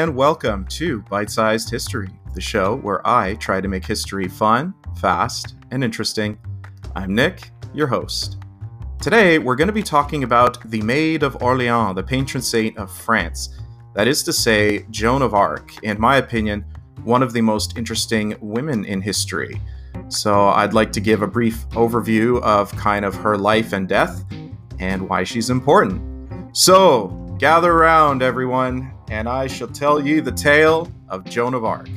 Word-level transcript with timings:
and 0.00 0.16
welcome 0.16 0.64
to 0.64 1.02
Bite 1.10 1.28
Sized 1.28 1.68
History, 1.68 2.08
the 2.34 2.40
show 2.40 2.76
where 2.76 3.06
I 3.06 3.34
try 3.34 3.60
to 3.60 3.68
make 3.68 3.84
history 3.84 4.28
fun, 4.28 4.72
fast, 4.98 5.56
and 5.72 5.84
interesting. 5.84 6.38
I'm 6.96 7.14
Nick, 7.14 7.50
your 7.74 7.86
host. 7.86 8.38
Today, 8.98 9.38
we're 9.38 9.56
going 9.56 9.68
to 9.68 9.74
be 9.74 9.82
talking 9.82 10.24
about 10.24 10.70
the 10.70 10.80
Maid 10.80 11.22
of 11.22 11.42
Orleans, 11.42 11.96
the 11.96 12.02
patron 12.02 12.42
saint 12.42 12.78
of 12.78 12.90
France. 12.90 13.60
That 13.94 14.08
is 14.08 14.22
to 14.22 14.32
say, 14.32 14.86
Joan 14.90 15.20
of 15.20 15.34
Arc, 15.34 15.84
in 15.84 16.00
my 16.00 16.16
opinion, 16.16 16.64
one 17.04 17.22
of 17.22 17.34
the 17.34 17.42
most 17.42 17.76
interesting 17.76 18.36
women 18.40 18.86
in 18.86 19.02
history. 19.02 19.60
So, 20.08 20.48
I'd 20.48 20.72
like 20.72 20.92
to 20.92 21.00
give 21.02 21.20
a 21.20 21.26
brief 21.26 21.68
overview 21.72 22.40
of 22.40 22.74
kind 22.74 23.04
of 23.04 23.14
her 23.16 23.36
life 23.36 23.74
and 23.74 23.86
death 23.86 24.24
and 24.78 25.06
why 25.10 25.24
she's 25.24 25.50
important. 25.50 26.56
So, 26.56 27.08
gather 27.38 27.70
around, 27.70 28.22
everyone, 28.22 28.94
and 29.10 29.28
I 29.28 29.48
shall 29.48 29.68
tell 29.68 30.00
you 30.00 30.20
the 30.20 30.32
tale 30.32 30.90
of 31.08 31.24
Joan 31.24 31.52
of 31.52 31.64
Arc. 31.64 31.88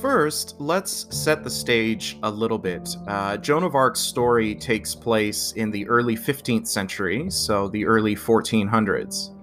First, 0.00 0.54
let's 0.58 1.06
set 1.14 1.44
the 1.44 1.50
stage 1.50 2.18
a 2.22 2.30
little 2.30 2.58
bit. 2.58 2.88
Uh, 3.06 3.36
Joan 3.36 3.62
of 3.62 3.74
Arc's 3.74 4.00
story 4.00 4.54
takes 4.54 4.94
place 4.94 5.52
in 5.52 5.70
the 5.70 5.86
early 5.86 6.16
15th 6.16 6.66
century, 6.66 7.28
so 7.30 7.68
the 7.68 7.84
early 7.84 8.16
1400s. 8.16 9.37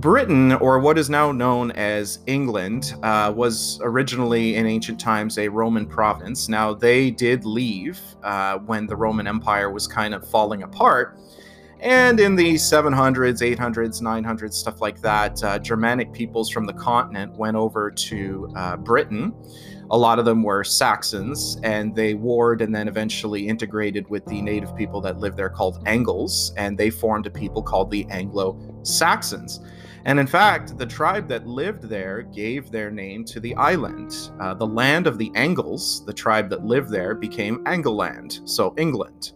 Britain, 0.00 0.52
or 0.52 0.78
what 0.78 0.96
is 0.96 1.10
now 1.10 1.32
known 1.32 1.72
as 1.72 2.20
England, 2.26 2.94
uh, 3.02 3.32
was 3.34 3.80
originally 3.82 4.54
in 4.54 4.64
ancient 4.64 5.00
times 5.00 5.38
a 5.38 5.48
Roman 5.48 5.86
province. 5.86 6.48
Now, 6.48 6.72
they 6.72 7.10
did 7.10 7.44
leave 7.44 8.00
uh, 8.22 8.58
when 8.58 8.86
the 8.86 8.94
Roman 8.94 9.26
Empire 9.26 9.70
was 9.70 9.88
kind 9.88 10.14
of 10.14 10.28
falling 10.28 10.62
apart. 10.62 11.18
And 11.80 12.18
in 12.20 12.36
the 12.36 12.54
700s, 12.54 13.40
800s, 13.56 14.00
900s, 14.00 14.52
stuff 14.52 14.80
like 14.80 15.00
that, 15.00 15.42
uh, 15.42 15.58
Germanic 15.58 16.12
peoples 16.12 16.50
from 16.50 16.66
the 16.66 16.72
continent 16.72 17.36
went 17.36 17.56
over 17.56 17.90
to 17.90 18.52
uh, 18.56 18.76
Britain. 18.76 19.32
A 19.90 19.96
lot 19.96 20.18
of 20.18 20.24
them 20.24 20.42
were 20.42 20.62
Saxons, 20.64 21.58
and 21.62 21.94
they 21.94 22.14
warred 22.14 22.62
and 22.62 22.74
then 22.74 22.88
eventually 22.88 23.48
integrated 23.48 24.08
with 24.10 24.24
the 24.26 24.42
native 24.42 24.76
people 24.76 25.00
that 25.00 25.18
lived 25.18 25.36
there 25.36 25.48
called 25.48 25.82
Angles, 25.86 26.52
and 26.56 26.76
they 26.76 26.90
formed 26.90 27.26
a 27.26 27.30
people 27.30 27.62
called 27.62 27.90
the 27.90 28.06
Anglo 28.10 28.58
Saxons. 28.82 29.60
And 30.04 30.18
in 30.18 30.26
fact, 30.26 30.78
the 30.78 30.86
tribe 30.86 31.28
that 31.28 31.46
lived 31.46 31.82
there 31.82 32.22
gave 32.22 32.70
their 32.70 32.90
name 32.90 33.24
to 33.26 33.40
the 33.40 33.54
island. 33.56 34.30
Uh, 34.40 34.54
the 34.54 34.66
land 34.66 35.06
of 35.06 35.18
the 35.18 35.30
Angles, 35.34 36.04
the 36.04 36.12
tribe 36.12 36.48
that 36.50 36.64
lived 36.64 36.90
there, 36.90 37.14
became 37.14 37.64
Angleland, 37.64 38.48
so 38.48 38.74
England. 38.76 39.32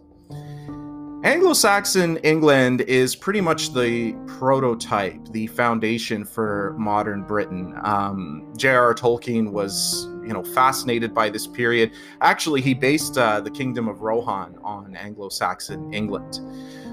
Anglo 1.23 1.53
Saxon 1.53 2.17
England 2.17 2.81
is 2.81 3.15
pretty 3.15 3.39
much 3.39 3.73
the 3.73 4.11
prototype, 4.27 5.25
the 5.29 5.47
foundation 5.47 6.25
for 6.25 6.75
modern 6.77 7.23
Britain. 7.23 7.73
Um, 7.81 8.53
J.R.R. 8.57 8.93
Tolkien 8.93 9.49
was, 9.53 10.09
you 10.21 10.33
know, 10.33 10.43
fascinated 10.43 11.13
by 11.13 11.29
this 11.29 11.47
period. 11.47 11.93
Actually, 12.19 12.59
he 12.59 12.73
based 12.73 13.17
uh, 13.17 13.39
the 13.39 13.49
Kingdom 13.49 13.87
of 13.87 14.01
Rohan 14.01 14.57
on 14.65 14.97
Anglo 14.97 15.29
Saxon 15.29 15.93
England. 15.93 16.41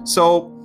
So, 0.05 0.57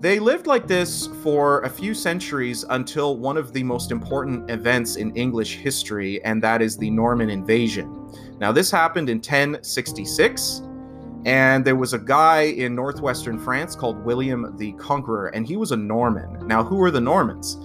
they 0.00 0.18
lived 0.18 0.46
like 0.46 0.66
this 0.66 1.08
for 1.22 1.60
a 1.60 1.68
few 1.68 1.92
centuries 1.92 2.64
until 2.70 3.18
one 3.18 3.36
of 3.36 3.52
the 3.52 3.62
most 3.62 3.90
important 3.90 4.50
events 4.50 4.96
in 4.96 5.14
English 5.14 5.56
history, 5.56 6.24
and 6.24 6.42
that 6.42 6.62
is 6.62 6.78
the 6.78 6.90
Norman 6.90 7.28
invasion. 7.28 8.10
Now, 8.38 8.50
this 8.50 8.70
happened 8.70 9.10
in 9.10 9.18
1066, 9.18 10.62
and 11.26 11.62
there 11.62 11.76
was 11.76 11.92
a 11.92 11.98
guy 11.98 12.44
in 12.44 12.74
northwestern 12.74 13.38
France 13.38 13.76
called 13.76 14.02
William 14.02 14.56
the 14.56 14.72
Conqueror, 14.72 15.28
and 15.28 15.46
he 15.46 15.58
was 15.58 15.70
a 15.72 15.76
Norman. 15.76 16.46
Now, 16.46 16.64
who 16.64 16.76
were 16.76 16.90
the 16.90 17.00
Normans? 17.00 17.58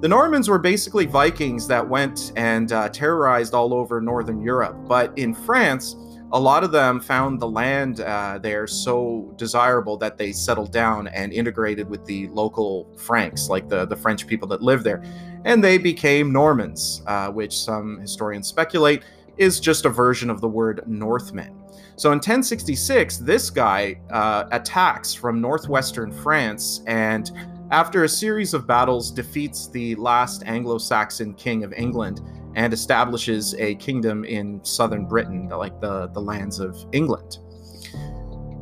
The 0.00 0.08
Normans 0.08 0.48
were 0.48 0.58
basically 0.58 1.04
Vikings 1.04 1.68
that 1.68 1.86
went 1.86 2.32
and 2.36 2.72
uh, 2.72 2.88
terrorized 2.88 3.52
all 3.52 3.74
over 3.74 4.00
northern 4.00 4.40
Europe, 4.40 4.76
but 4.88 5.16
in 5.18 5.34
France, 5.34 5.94
a 6.32 6.40
lot 6.40 6.64
of 6.64 6.72
them 6.72 6.98
found 6.98 7.40
the 7.40 7.48
land 7.48 8.00
uh, 8.00 8.38
there 8.38 8.66
so 8.66 9.32
desirable 9.36 9.98
that 9.98 10.16
they 10.16 10.32
settled 10.32 10.72
down 10.72 11.08
and 11.08 11.32
integrated 11.32 11.88
with 11.88 12.04
the 12.06 12.28
local 12.28 12.88
Franks, 12.96 13.48
like 13.48 13.68
the, 13.68 13.84
the 13.84 13.96
French 13.96 14.26
people 14.26 14.48
that 14.48 14.62
lived 14.62 14.84
there. 14.84 15.02
And 15.44 15.62
they 15.62 15.76
became 15.76 16.32
Normans, 16.32 17.02
uh, 17.06 17.28
which 17.28 17.58
some 17.58 17.98
historians 18.00 18.48
speculate 18.48 19.02
is 19.36 19.60
just 19.60 19.84
a 19.84 19.90
version 19.90 20.30
of 20.30 20.40
the 20.40 20.48
word 20.48 20.82
Northmen. 20.86 21.58
So 21.96 22.10
in 22.10 22.16
1066, 22.16 23.18
this 23.18 23.50
guy 23.50 24.00
uh, 24.10 24.44
attacks 24.52 25.12
from 25.12 25.40
northwestern 25.40 26.10
France 26.10 26.82
and 26.86 27.30
after 27.70 28.04
a 28.04 28.08
series 28.08 28.52
of 28.52 28.66
battles 28.66 29.10
defeats 29.10 29.68
the 29.68 29.94
last 29.94 30.42
Anglo-Saxon 30.44 31.34
king 31.34 31.64
of 31.64 31.72
England 31.72 32.20
and 32.54 32.72
establishes 32.72 33.54
a 33.54 33.74
kingdom 33.76 34.24
in 34.24 34.64
southern 34.64 35.06
Britain, 35.06 35.48
like 35.48 35.80
the, 35.80 36.08
the 36.08 36.20
lands 36.20 36.58
of 36.58 36.76
England. 36.92 37.38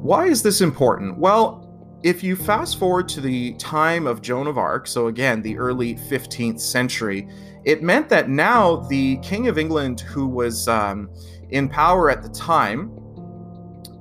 Why 0.02 0.26
is 0.26 0.42
this 0.42 0.60
important? 0.60 1.18
Well, 1.18 1.66
if 2.02 2.22
you 2.22 2.34
fast 2.34 2.78
forward 2.78 3.08
to 3.10 3.20
the 3.20 3.52
time 3.54 4.06
of 4.06 4.22
Joan 4.22 4.46
of 4.46 4.56
Arc, 4.56 4.86
so 4.86 5.08
again, 5.08 5.42
the 5.42 5.58
early 5.58 5.96
15th 5.96 6.60
century, 6.60 7.28
it 7.64 7.82
meant 7.82 8.08
that 8.08 8.30
now 8.30 8.76
the 8.76 9.18
King 9.18 9.48
of 9.48 9.58
England, 9.58 10.00
who 10.00 10.26
was 10.26 10.66
um, 10.68 11.10
in 11.50 11.68
power 11.68 12.10
at 12.10 12.22
the 12.22 12.30
time, 12.30 12.96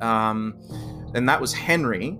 um, 0.02 0.56
and 1.14 1.28
that 1.28 1.42
was 1.42 1.52
Henry, 1.52 2.18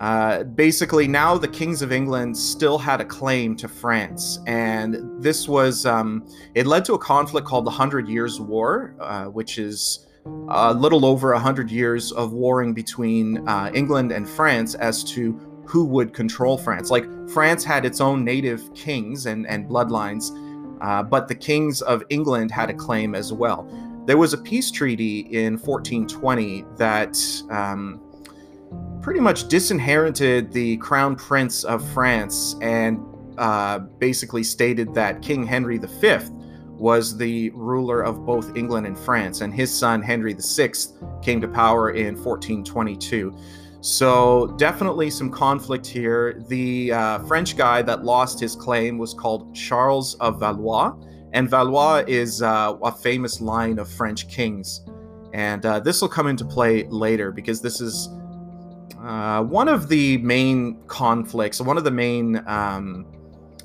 uh, 0.00 0.42
basically, 0.42 1.06
now 1.06 1.38
the 1.38 1.48
kings 1.48 1.80
of 1.80 1.92
England 1.92 2.36
still 2.36 2.78
had 2.78 3.00
a 3.00 3.04
claim 3.04 3.54
to 3.56 3.68
France, 3.68 4.40
and 4.46 5.22
this 5.22 5.48
was 5.48 5.86
um, 5.86 6.26
it 6.54 6.66
led 6.66 6.84
to 6.86 6.94
a 6.94 6.98
conflict 6.98 7.46
called 7.46 7.64
the 7.64 7.70
Hundred 7.70 8.08
Years' 8.08 8.40
War, 8.40 8.96
uh, 9.00 9.26
which 9.26 9.58
is 9.58 10.06
a 10.48 10.74
little 10.74 11.04
over 11.04 11.32
a 11.32 11.38
hundred 11.38 11.70
years 11.70 12.10
of 12.12 12.32
warring 12.32 12.74
between 12.74 13.46
uh, 13.46 13.70
England 13.72 14.10
and 14.10 14.28
France 14.28 14.74
as 14.74 15.04
to 15.04 15.32
who 15.66 15.84
would 15.84 16.12
control 16.12 16.58
France. 16.58 16.90
Like 16.90 17.06
France 17.30 17.62
had 17.62 17.84
its 17.84 18.00
own 18.00 18.24
native 18.24 18.74
kings 18.74 19.26
and 19.26 19.46
and 19.46 19.68
bloodlines, 19.68 20.30
uh, 20.80 21.04
but 21.04 21.28
the 21.28 21.36
kings 21.36 21.82
of 21.82 22.02
England 22.08 22.50
had 22.50 22.68
a 22.68 22.74
claim 22.74 23.14
as 23.14 23.32
well. 23.32 23.68
There 24.06 24.18
was 24.18 24.32
a 24.32 24.38
peace 24.38 24.72
treaty 24.72 25.20
in 25.20 25.56
1420 25.56 26.64
that. 26.78 27.16
Um, 27.48 28.00
pretty 29.04 29.20
much 29.20 29.48
disinherited 29.48 30.50
the 30.50 30.78
crown 30.78 31.14
prince 31.14 31.62
of 31.62 31.86
France 31.92 32.56
and 32.62 32.98
uh, 33.36 33.78
basically 33.78 34.42
stated 34.42 34.94
that 34.94 35.20
King 35.20 35.46
Henry 35.46 35.76
V 35.76 36.16
was 36.70 37.14
the 37.14 37.50
ruler 37.50 38.00
of 38.00 38.24
both 38.24 38.56
England 38.56 38.86
and 38.86 38.98
France, 38.98 39.42
and 39.42 39.52
his 39.52 39.72
son 39.72 40.00
Henry 40.00 40.34
VI 40.34 40.72
came 41.20 41.38
to 41.42 41.46
power 41.46 41.90
in 41.90 42.16
1422. 42.16 43.36
So, 43.82 44.54
definitely 44.56 45.10
some 45.10 45.30
conflict 45.30 45.86
here. 45.86 46.42
The 46.48 46.92
uh, 46.92 47.18
French 47.26 47.58
guy 47.58 47.82
that 47.82 48.04
lost 48.04 48.40
his 48.40 48.56
claim 48.56 48.96
was 48.96 49.12
called 49.12 49.54
Charles 49.54 50.14
of 50.14 50.40
Valois, 50.40 50.94
and 51.34 51.50
Valois 51.50 52.04
is 52.08 52.40
uh, 52.40 52.74
a 52.82 52.90
famous 52.90 53.42
line 53.42 53.78
of 53.78 53.86
French 53.86 54.28
kings. 54.28 54.80
And 55.34 55.66
uh, 55.66 55.80
this 55.80 56.00
will 56.00 56.08
come 56.08 56.26
into 56.26 56.46
play 56.46 56.84
later 56.84 57.32
because 57.32 57.60
this 57.60 57.82
is 57.82 58.08
uh, 59.04 59.42
one 59.42 59.68
of 59.68 59.88
the 59.88 60.18
main 60.18 60.82
conflicts, 60.86 61.60
one 61.60 61.76
of 61.76 61.84
the 61.84 61.90
main 61.90 62.42
um, 62.46 63.06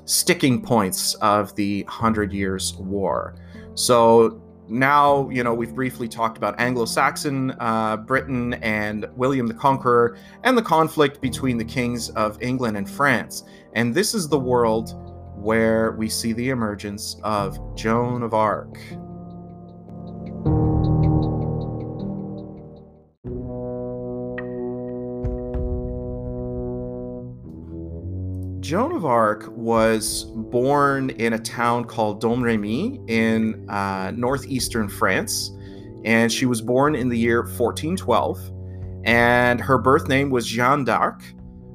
sticking 0.04 0.60
points 0.62 1.14
of 1.14 1.54
the 1.56 1.84
Hundred 1.84 2.32
Years' 2.32 2.74
War. 2.74 3.36
So 3.74 4.42
now, 4.68 5.28
you 5.30 5.42
know, 5.42 5.54
we've 5.54 5.74
briefly 5.74 6.08
talked 6.08 6.36
about 6.36 6.58
Anglo 6.60 6.84
Saxon 6.84 7.52
uh, 7.58 7.96
Britain 7.96 8.54
and 8.54 9.06
William 9.16 9.46
the 9.46 9.54
Conqueror 9.54 10.16
and 10.44 10.56
the 10.56 10.62
conflict 10.62 11.20
between 11.20 11.58
the 11.58 11.64
kings 11.64 12.10
of 12.10 12.40
England 12.40 12.76
and 12.76 12.88
France. 12.88 13.44
And 13.74 13.94
this 13.94 14.14
is 14.14 14.28
the 14.28 14.38
world 14.38 14.94
where 15.36 15.92
we 15.92 16.08
see 16.08 16.32
the 16.32 16.50
emergence 16.50 17.16
of 17.24 17.58
Joan 17.74 18.22
of 18.22 18.34
Arc. 18.34 18.78
Joan 28.70 28.92
of 28.92 29.04
Arc 29.04 29.48
was 29.48 30.26
born 30.26 31.10
in 31.10 31.32
a 31.32 31.38
town 31.40 31.84
called 31.86 32.22
Domremy 32.22 33.02
in 33.10 33.68
uh, 33.68 34.12
northeastern 34.14 34.88
France, 34.88 35.50
and 36.04 36.30
she 36.30 36.46
was 36.46 36.62
born 36.62 36.94
in 36.94 37.08
the 37.08 37.18
year 37.18 37.42
1412. 37.42 38.38
And 39.02 39.60
her 39.60 39.76
birth 39.76 40.06
name 40.06 40.30
was 40.30 40.46
Jeanne 40.46 40.84
d'Arc, 40.84 41.20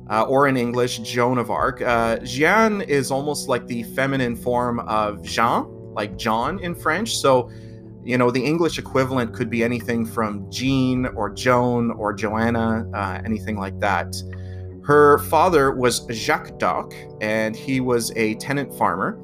uh, 0.10 0.24
or 0.24 0.48
in 0.48 0.56
English, 0.56 1.00
Joan 1.00 1.38
of 1.38 1.52
Arc. 1.52 1.82
Uh, 1.82 2.20
Jeanne 2.20 2.80
is 2.80 3.12
almost 3.12 3.50
like 3.50 3.68
the 3.68 3.84
feminine 3.84 4.38
form 4.38 4.80
of 4.80 5.22
Jean, 5.22 5.66
like 5.96 6.18
John 6.18 6.60
in 6.60 6.74
French. 6.74 7.18
So 7.18 7.52
You 8.06 8.18
know, 8.18 8.32
the 8.32 8.46
English 8.46 8.78
equivalent 8.80 9.34
could 9.34 9.50
be 9.50 9.66
anything 9.66 10.06
from 10.06 10.50
Jean 10.50 11.08
or 11.08 11.30
Joan 11.30 11.92
or 11.92 12.14
Joanna, 12.14 12.90
uh, 12.94 13.20
anything 13.26 13.58
like 13.58 13.78
that. 13.82 14.16
Her 14.86 15.18
father 15.18 15.72
was 15.72 16.06
Jacques 16.12 16.60
d'Arc, 16.60 16.94
and 17.20 17.56
he 17.56 17.80
was 17.80 18.12
a 18.16 18.36
tenant 18.36 18.72
farmer. 18.78 19.20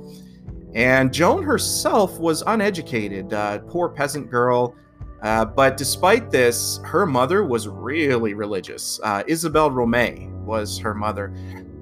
And 0.74 1.14
Joan 1.14 1.44
herself 1.44 2.20
was 2.20 2.42
uneducated, 2.48 3.32
uh, 3.32 3.60
poor 3.60 3.90
peasant 3.90 4.32
girl. 4.32 4.76
Uh, 5.22 5.46
but 5.46 5.78
despite 5.78 6.32
this, 6.32 6.80
her 6.84 7.06
mother 7.06 7.44
was 7.44 7.68
really 7.68 8.34
religious. 8.34 9.00
Uh, 9.04 9.22
Isabelle 9.28 9.70
Romée 9.70 10.32
was 10.46 10.80
her 10.80 10.96
mother, 10.96 11.32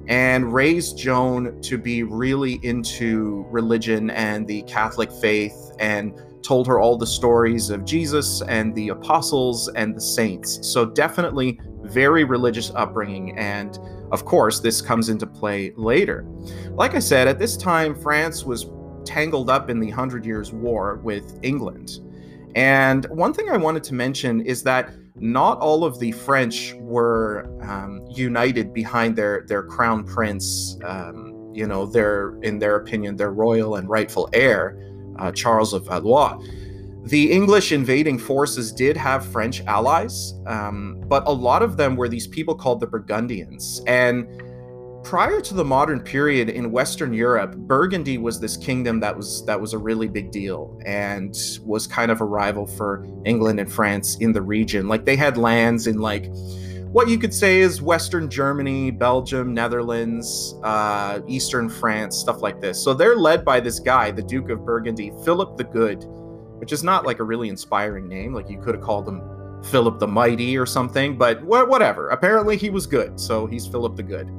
and 0.10 0.52
raised 0.52 0.98
Joan 0.98 1.62
to 1.62 1.78
be 1.78 2.04
really 2.04 2.60
into 2.64 3.46
religion 3.50 4.10
and 4.10 4.46
the 4.46 4.64
Catholic 4.64 5.10
faith 5.10 5.72
and 5.80 6.20
told 6.42 6.68
her 6.68 6.80
all 6.80 6.98
the 6.98 7.08
stories 7.08 7.70
of 7.70 7.86
Jesus 7.86 8.42
and 8.42 8.76
the 8.76 8.90
apostles 8.90 9.70
and 9.70 9.96
the 9.96 10.02
saints. 10.02 10.60
So, 10.68 10.86
definitely 10.86 11.62
very 11.92 12.24
religious 12.24 12.72
upbringing. 12.76 13.38
And 13.38 13.78
of 14.12 14.26
course, 14.26 14.60
this 14.60 14.82
comes 14.82 15.10
into 15.10 15.28
play 15.28 15.74
later. 15.76 16.26
Like 16.72 16.96
I 16.96 17.00
said, 17.00 17.28
at 17.28 17.40
this 17.40 17.58
time, 17.58 17.96
France 17.96 18.44
was 18.44 18.68
tangled 19.06 19.50
up 19.50 19.70
in 19.70 19.80
the 19.80 19.90
Hundred 19.90 20.26
Years' 20.26 20.52
War 20.52 20.96
with 21.04 21.40
England. 21.44 22.00
And 22.56 23.06
one 23.10 23.34
thing 23.34 23.50
I 23.50 23.58
wanted 23.58 23.84
to 23.86 23.94
mention 23.94 24.42
is 24.42 24.64
that 24.64 24.92
not 25.16 25.60
all 25.60 25.84
of 25.84 26.00
the 26.00 26.12
French 26.12 26.74
were 26.80 27.50
um, 27.62 28.06
united 28.10 28.74
behind 28.74 29.16
their 29.16 29.46
their 29.48 29.64
crown 29.64 30.04
prince. 30.04 30.78
Um, 30.84 31.36
you 31.54 31.68
know, 31.68 31.86
their 31.86 32.38
in 32.42 32.60
their 32.60 32.76
opinion, 32.78 33.16
their 33.18 33.32
royal 33.32 33.76
and 33.76 33.90
rightful 33.90 34.30
heir, 34.34 34.80
uh, 35.18 35.32
Charles 35.32 35.74
of 35.74 35.86
Valois. 35.86 36.40
The 37.04 37.32
English 37.32 37.72
invading 37.72 38.20
forces 38.20 38.72
did 38.72 38.98
have 38.98 39.26
French 39.26 39.62
allies, 39.62 40.34
um, 40.46 41.02
but 41.08 41.26
a 41.28 41.32
lot 41.32 41.62
of 41.62 41.78
them 41.78 41.96
were 41.96 42.10
these 42.10 42.28
people 42.28 42.56
called 42.56 42.80
the 42.80 42.88
Burgundians. 42.88 43.82
And 43.88 44.28
prior 45.04 45.40
to 45.42 45.54
the 45.54 45.64
modern 45.64 46.02
period 46.02 46.50
in 46.50 46.72
Western 46.72 47.14
Europe, 47.14 47.56
Burgundy 47.56 48.18
was 48.18 48.40
this 48.40 48.58
kingdom 48.58 49.00
that 49.00 49.16
was 49.16 49.46
that 49.46 49.60
was 49.60 49.74
a 49.74 49.78
really 49.78 50.08
big 50.08 50.32
deal 50.32 50.80
and 50.86 51.36
was 51.64 51.88
kind 51.88 52.12
of 52.12 52.22
a 52.22 52.26
rival 52.26 52.68
for 52.68 53.06
England 53.26 53.60
and 53.60 53.72
France 53.72 54.18
in 54.18 54.34
the 54.34 54.42
region. 54.42 54.88
Like 54.88 55.06
they 55.06 55.16
had 55.16 55.38
lands 55.38 55.88
in 55.88 56.00
like 56.00 56.30
what 56.92 57.08
you 57.08 57.20
could 57.20 57.34
say 57.34 57.60
is 57.60 57.82
Western 57.82 58.30
Germany, 58.30 58.90
Belgium, 58.90 59.54
Netherlands, 59.54 60.56
uh, 60.64 61.22
Eastern 61.28 61.70
France, 61.70 62.18
stuff 62.18 62.42
like 62.42 62.60
this. 62.62 62.84
So 62.84 62.96
they're 62.96 63.16
led 63.16 63.46
by 63.46 63.60
this 63.60 63.80
guy, 63.80 64.10
the 64.10 64.24
Duke 64.24 64.50
of 64.50 64.66
Burgundy, 64.66 65.12
Philip 65.24 65.56
the 65.56 65.66
Good, 65.66 66.04
which 66.60 66.72
is 66.72 66.84
not 66.84 67.06
like 67.06 67.20
a 67.20 67.24
really 67.24 67.50
inspiring 67.50 68.08
name. 68.08 68.34
Like 68.34 68.50
you 68.50 68.60
could 68.62 68.76
have 68.76 68.84
called 68.84 69.08
him 69.08 69.22
Philip 69.64 70.00
the 70.00 70.08
Mighty 70.08 70.58
or 70.58 70.66
something, 70.66 71.18
but 71.18 71.40
wh- 71.40 71.68
whatever. 71.68 72.10
Apparently 72.10 72.58
he 72.58 72.70
was 72.70 72.86
good, 72.86 73.20
so 73.20 73.46
he's 73.46 73.68
Philip 73.68 73.96
the 73.96 74.04
Good. 74.04 74.30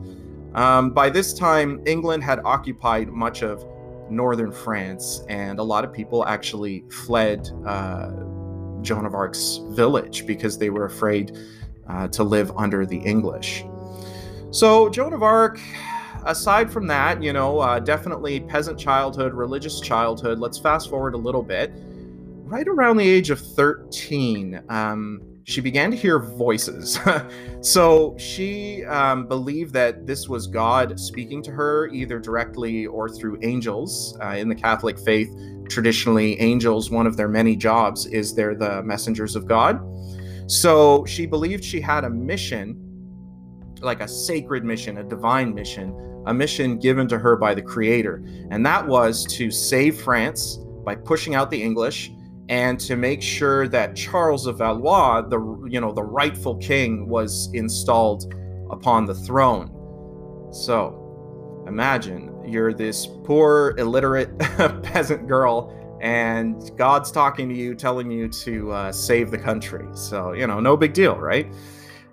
Um, 0.55 0.90
by 0.90 1.11
this 1.11 1.32
time, 1.32 1.81
England 1.87 2.25
had 2.25 2.40
occupied 2.44 3.08
much 3.08 3.43
of 3.43 3.64
northern 4.11 4.50
France, 4.50 5.22
and 5.28 5.58
a 5.58 5.62
lot 5.62 5.84
of 5.84 5.93
people 5.93 6.26
actually 6.26 6.84
fled 6.90 7.49
uh, 7.67 8.11
Joan 8.82 9.06
of 9.06 9.14
Arc's 9.14 9.61
village 9.70 10.26
because 10.26 10.58
they 10.58 10.70
were 10.70 10.84
afraid 10.84 11.38
uh, 11.88 12.08
to 12.08 12.25
live 12.25 12.50
under 12.56 12.84
the 12.84 12.99
English. 12.99 13.64
So, 14.50 14.88
Joan 14.88 15.12
of 15.12 15.22
Arc, 15.22 15.61
aside 16.25 16.72
from 16.72 16.88
that, 16.88 17.22
you 17.22 17.32
know, 17.32 17.61
uh, 17.61 17.78
definitely 17.78 18.40
peasant 18.40 18.78
childhood, 18.78 19.32
religious 19.32 19.81
childhood. 19.81 20.40
Let's 20.40 20.58
fast 20.58 20.90
forward 20.90 21.14
a 21.14 21.19
little 21.19 21.43
bit. 21.43 21.72
Right 22.50 22.67
around 22.67 22.97
the 22.97 23.08
age 23.08 23.31
of 23.31 23.38
13, 23.38 24.61
um, 24.70 25.23
she 25.44 25.61
began 25.61 25.93
to 25.93 25.97
hear 25.97 26.19
voices. 26.19 26.99
so 27.61 28.17
she 28.19 28.85
um, 28.87 29.29
believed 29.29 29.73
that 29.75 30.05
this 30.05 30.29
was 30.29 30.49
God 30.49 30.99
speaking 30.99 31.44
to 31.44 31.52
her, 31.52 31.87
either 31.91 32.19
directly 32.19 32.87
or 32.87 33.08
through 33.08 33.38
angels. 33.43 34.19
Uh, 34.20 34.31
in 34.31 34.49
the 34.49 34.55
Catholic 34.56 34.99
faith, 34.99 35.32
traditionally, 35.69 36.41
angels, 36.41 36.91
one 36.91 37.06
of 37.06 37.17
their 37.17 37.29
many 37.29 37.55
jobs 37.55 38.06
is 38.06 38.35
they're 38.35 38.56
the 38.56 38.82
messengers 38.82 39.37
of 39.37 39.46
God. 39.46 39.81
So 40.50 41.05
she 41.05 41.26
believed 41.26 41.64
she 41.64 41.81
had 41.81 42.03
a 42.03 42.11
mission, 42.11 42.75
like 43.81 44.00
a 44.00 44.08
sacred 44.08 44.64
mission, 44.64 44.99
a 44.99 45.05
divine 45.05 45.55
mission, 45.55 45.94
a 46.26 46.35
mission 46.35 46.81
given 46.81 47.06
to 47.11 47.19
her 47.20 47.37
by 47.37 47.55
the 47.55 47.62
Creator. 47.62 48.25
And 48.50 48.67
that 48.67 48.85
was 48.85 49.25
to 49.37 49.53
save 49.53 50.00
France 50.03 50.56
by 50.85 50.96
pushing 50.96 51.37
out 51.37 51.53
the 51.53 51.62
English 51.62 52.11
and 52.50 52.81
to 52.81 52.97
make 52.97 53.23
sure 53.23 53.69
that 53.69 53.94
Charles 53.94 54.47
of 54.47 54.58
Valois, 54.58 55.23
the 55.23 55.38
you 55.70 55.81
know 55.81 55.93
the 55.93 56.02
rightful 56.02 56.56
king, 56.56 57.08
was 57.08 57.49
installed 57.55 58.35
upon 58.70 59.06
the 59.06 59.14
throne. 59.14 59.70
So, 60.52 61.64
imagine 61.69 62.44
you're 62.44 62.75
this 62.75 63.06
poor, 63.06 63.76
illiterate 63.79 64.37
peasant 64.82 65.29
girl, 65.29 65.99
and 66.02 66.76
God's 66.76 67.12
talking 67.12 67.49
to 67.49 67.55
you, 67.55 67.76
telling 67.76 68.11
you 68.11 68.29
to 68.29 68.73
uh, 68.73 68.93
save 68.93 69.31
the 69.31 69.38
country. 69.38 69.87
So, 69.94 70.32
you 70.32 70.49
know, 70.49 70.58
no 70.58 70.76
big 70.76 70.93
deal, 70.93 71.17
right? 71.17 71.46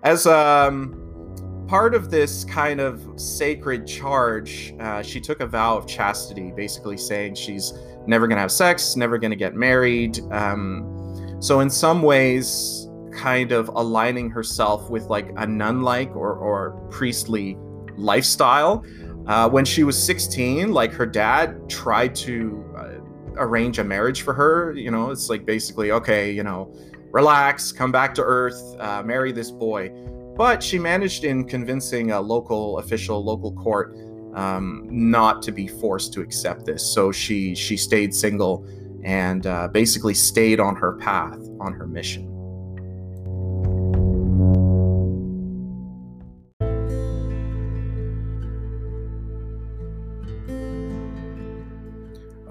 As 0.03 0.27
um, 0.27 1.65
part 1.67 1.95
of 1.95 2.11
this 2.11 2.43
kind 2.43 2.79
of 2.79 3.19
sacred 3.19 3.87
charge, 3.87 4.75
uh, 4.79 5.01
she 5.01 5.19
took 5.19 5.39
a 5.39 5.47
vow 5.47 5.77
of 5.77 5.87
chastity, 5.87 6.51
basically 6.55 6.97
saying 6.97 7.33
she's 7.33 7.73
never 8.07 8.27
to 8.27 8.35
have 8.35 8.51
sex, 8.51 8.95
never 8.95 9.19
to 9.19 9.35
get 9.35 9.55
married. 9.55 10.19
Um, 10.31 11.37
so, 11.39 11.59
in 11.59 11.69
some 11.69 12.01
ways, 12.01 12.87
kind 13.13 13.51
of 13.51 13.69
aligning 13.69 14.29
herself 14.29 14.89
with 14.89 15.03
like 15.07 15.31
a 15.37 15.47
nun 15.47 15.81
like 15.81 16.15
or, 16.15 16.33
or 16.33 16.71
priestly 16.89 17.57
lifestyle. 17.97 18.85
Uh, 19.25 19.49
when 19.49 19.65
she 19.65 19.83
was 19.83 20.01
16, 20.01 20.71
like 20.71 20.93
her 20.93 21.05
dad 21.05 21.69
tried 21.69 22.15
to 22.15 22.63
uh, 22.77 23.43
arrange 23.43 23.77
a 23.79 23.83
marriage 23.83 24.21
for 24.21 24.33
her. 24.33 24.73
You 24.73 24.91
know, 24.91 25.11
it's 25.11 25.29
like 25.29 25.45
basically, 25.45 25.91
okay, 25.91 26.31
you 26.31 26.43
know, 26.43 26.73
relax, 27.11 27.71
come 27.71 27.91
back 27.91 28.13
to 28.15 28.23
earth, 28.23 28.61
uh, 28.79 29.03
marry 29.03 29.31
this 29.31 29.51
boy. 29.51 29.89
But 30.37 30.61
she 30.63 30.79
managed 30.79 31.23
in 31.23 31.45
convincing 31.45 32.11
a 32.11 32.21
local 32.21 32.77
official, 32.77 33.23
local 33.23 33.51
court, 33.53 33.97
um, 34.37 34.87
not 34.91 35.41
to 35.41 35.51
be 35.51 35.67
forced 35.67 36.13
to 36.13 36.21
accept 36.21 36.63
this. 36.65 36.83
So 36.85 37.11
she 37.11 37.55
she 37.55 37.75
stayed 37.75 38.13
single 38.13 38.65
and 39.03 39.47
uh, 39.47 39.67
basically 39.69 40.13
stayed 40.13 40.59
on 40.59 40.75
her 40.75 40.93
path, 40.93 41.39
on 41.59 41.73
her 41.73 41.87
mission. 41.87 42.25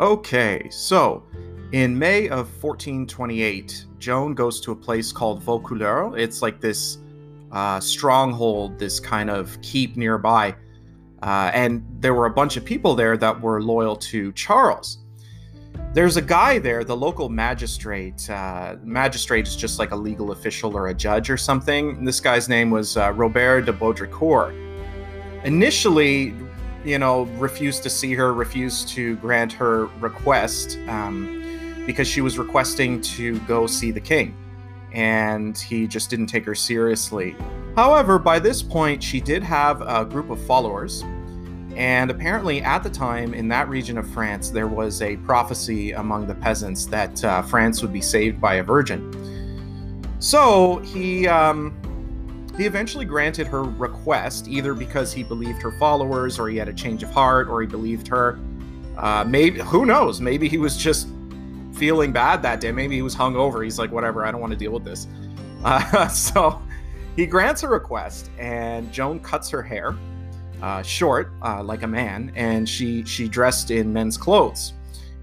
Okay, 0.01 0.69
so 0.71 1.25
in 1.73 1.97
May 1.99 2.29
of 2.29 2.49
1428, 2.63 3.87
Joan 3.99 4.35
goes 4.35 4.61
to 4.61 4.73
a 4.73 4.77
place 4.77 5.13
called 5.13 5.43
Vaucouleurs. 5.43 6.19
It's 6.19 6.43
like 6.43 6.61
this 6.61 6.99
uh, 7.53 7.79
stronghold, 7.79 8.79
this 8.79 8.99
kind 8.99 9.31
of 9.31 9.57
keep 9.63 9.97
nearby. 9.97 10.55
Uh, 11.27 11.51
and 11.53 11.85
there 11.99 12.15
were 12.15 12.27
a 12.27 12.31
bunch 12.31 12.57
of 12.57 12.65
people 12.65 12.95
there 12.95 13.17
that 13.17 13.41
were 13.41 13.61
loyal 13.61 13.97
to 13.97 14.31
Charles. 14.33 14.99
There's 15.93 16.17
a 16.17 16.23
guy 16.23 16.61
there, 16.61 16.85
the 16.85 16.97
local 16.97 17.29
magistrate. 17.29 18.31
Uh, 18.31 18.77
magistrate 18.85 19.49
is 19.49 19.57
just 19.57 19.81
like 19.81 19.91
a 19.91 19.97
legal 19.97 20.31
official 20.31 20.77
or 20.77 20.87
a 20.87 20.95
judge 20.95 21.29
or 21.29 21.37
something. 21.37 22.05
This 22.05 22.21
guy's 22.21 22.49
name 22.49 22.71
was 22.71 22.97
uh, 22.97 23.13
Robert 23.13 23.63
de 23.63 23.73
Baudricourt. 23.73 24.55
Initially, 25.45 26.33
you 26.85 26.99
know, 26.99 27.23
refused 27.39 27.83
to 27.83 27.91
see 27.91 28.15
her, 28.15 28.33
refused 28.33 28.89
to 28.91 29.17
grant 29.17 29.53
her 29.53 29.87
request 29.99 30.79
um, 30.87 31.83
because 31.87 32.07
she 32.07 32.21
was 32.21 32.39
requesting 32.39 33.01
to 33.01 33.41
go 33.41 33.67
see 33.67 33.91
the 33.91 34.01
king 34.01 34.37
and 34.93 35.59
he 35.59 35.87
just 35.87 36.09
didn't 36.09 36.27
take 36.27 36.45
her 36.45 36.55
seriously. 36.55 37.37
However, 37.77 38.19
by 38.19 38.39
this 38.39 38.63
point, 38.63 39.03
she 39.03 39.21
did 39.21 39.43
have 39.43 39.83
a 39.83 40.05
group 40.05 40.31
of 40.31 40.41
followers, 40.47 41.05
and 41.77 42.11
apparently, 42.11 42.63
at 42.63 42.83
the 42.83 42.89
time 42.89 43.35
in 43.35 43.49
that 43.49 43.69
region 43.69 43.99
of 43.99 44.09
France, 44.09 44.49
there 44.49 44.67
was 44.67 45.03
a 45.03 45.19
prophecy 45.19 45.93
among 45.93 46.27
the 46.27 46.35
peasants 46.35 46.87
that 46.87 47.23
uh, 47.23 47.43
France 47.43 47.83
would 47.83 47.93
be 47.93 48.01
saved 48.01 48.41
by 48.41 48.55
a 48.55 48.63
virgin. 48.63 50.17
So 50.19 50.79
he 50.79 51.29
um, 51.29 51.75
he 52.57 52.65
eventually 52.65 53.05
granted 53.05 53.47
her 53.49 53.63
request, 53.63 54.49
either 54.49 54.73
because 54.73 55.13
he 55.13 55.23
believed 55.23 55.61
her 55.61 55.73
followers, 55.73 56.39
or 56.39 56.49
he 56.49 56.57
had 56.57 56.69
a 56.69 56.73
change 56.73 57.03
of 57.03 57.11
heart, 57.11 57.47
or 57.47 57.61
he 57.61 57.67
believed 57.67 58.09
her. 58.09 58.39
Uh, 58.97 59.25
maybe 59.29 59.61
who 59.61 59.85
knows? 59.85 60.19
Maybe 60.19 60.49
he 60.49 60.57
was 60.57 60.79
just 60.79 61.09
feeling 61.75 62.11
bad 62.11 62.41
that 62.41 62.59
day. 62.59 62.73
Maybe 62.73 62.97
he 62.97 63.03
was 63.03 63.15
hungover. 63.15 63.63
He's 63.63 63.79
like, 63.79 63.93
whatever, 63.93 64.25
I 64.25 64.31
don't 64.31 64.41
want 64.41 64.55
to 64.55 64.59
deal 64.59 64.73
with 64.73 64.85
this. 64.85 65.07
Uh, 65.63 66.09
so 66.09 66.63
he 67.17 67.27
grants 67.27 67.65
a 67.65 67.69
request, 67.69 68.31
and 68.39 68.91
Joan 68.91 69.21
cuts 69.21 69.51
her 69.51 69.63
hair 69.63 69.95
uh, 70.63 70.83
short, 70.83 71.33
uh, 71.43 71.63
like 71.63 71.83
a 71.83 71.87
man, 71.87 72.33
and 72.35 72.69
she 72.69 73.05
she 73.05 73.29
dressed 73.29 73.71
in 73.71 73.93
men's 73.93 74.17
clothes, 74.17 74.73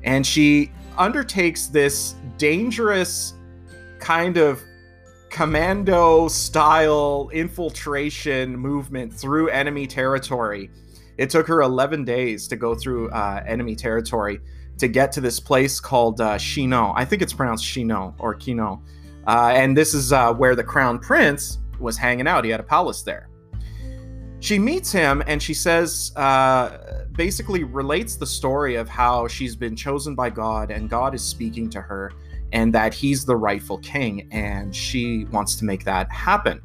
and 0.03 0.25
she 0.25 0.71
undertakes 0.97 1.67
this 1.67 2.15
dangerous 2.37 3.33
kind 3.99 4.37
of 4.37 4.61
commando 5.29 6.27
style 6.27 7.29
infiltration 7.33 8.55
movement 8.55 9.11
through 9.11 9.49
enemy 9.49 9.87
territory. 9.87 10.69
It 11.17 11.29
took 11.29 11.47
her 11.47 11.61
11 11.61 12.05
days 12.05 12.47
to 12.49 12.55
go 12.55 12.75
through 12.75 13.09
uh, 13.09 13.43
enemy 13.47 13.75
territory 13.75 14.39
to 14.77 14.87
get 14.87 15.11
to 15.13 15.21
this 15.21 15.39
place 15.39 15.79
called 15.79 16.21
uh, 16.21 16.37
Chinon. 16.37 16.93
I 16.95 17.05
think 17.05 17.21
it's 17.21 17.33
pronounced 17.33 17.65
Chinon 17.65 18.13
or 18.19 18.35
Kino. 18.35 18.83
Uh, 19.25 19.53
and 19.55 19.75
this 19.75 19.93
is 19.93 20.11
uh, 20.11 20.33
where 20.33 20.55
the 20.55 20.63
crown 20.63 20.99
prince 20.99 21.59
was 21.79 21.97
hanging 21.97 22.27
out. 22.27 22.43
He 22.43 22.51
had 22.51 22.59
a 22.59 22.63
palace 22.63 23.01
there. 23.01 23.29
She 24.43 24.59
meets 24.59 24.91
him 24.91 25.23
and 25.25 25.41
she 25.41 25.53
says, 25.53 26.12
uh, 26.17 27.05
basically 27.13 27.63
relates 27.63 28.17
the 28.17 28.27
story 28.27 28.75
of 28.75 28.89
how 28.89 29.25
she's 29.25 29.55
been 29.55 29.73
chosen 29.73 30.15
by 30.15 30.31
God 30.31 30.69
and 30.69 30.89
God 30.89 31.15
is 31.15 31.23
speaking 31.23 31.69
to 31.69 31.79
her 31.79 32.12
and 32.51 32.73
that 32.73 32.93
he's 32.93 33.23
the 33.23 33.38
rightful 33.38 33.77
king 33.77 34.27
and 34.33 34.75
she 34.75 35.23
wants 35.31 35.55
to 35.55 35.63
make 35.63 35.85
that 35.85 36.12
happen. 36.12 36.62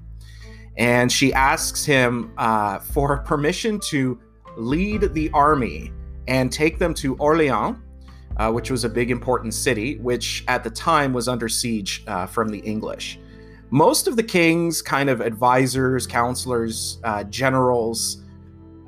And 0.76 1.12
she 1.12 1.32
asks 1.32 1.84
him 1.84 2.32
uh, 2.36 2.80
for 2.80 3.18
permission 3.18 3.78
to 3.90 4.18
lead 4.56 5.14
the 5.14 5.30
army 5.30 5.92
and 6.26 6.50
take 6.50 6.80
them 6.80 6.92
to 6.94 7.14
Orleans, 7.18 7.76
uh, 8.38 8.50
which 8.50 8.72
was 8.72 8.82
a 8.82 8.88
big 8.88 9.12
important 9.12 9.54
city, 9.54 9.98
which 9.98 10.42
at 10.48 10.64
the 10.64 10.70
time 10.70 11.12
was 11.12 11.28
under 11.28 11.48
siege 11.48 12.02
uh, 12.08 12.26
from 12.26 12.48
the 12.48 12.58
English. 12.58 13.20
Most 13.70 14.08
of 14.08 14.16
the 14.16 14.22
king's 14.22 14.80
kind 14.80 15.10
of 15.10 15.20
advisors, 15.20 16.06
counselors, 16.06 16.98
uh, 17.04 17.24
generals 17.24 18.24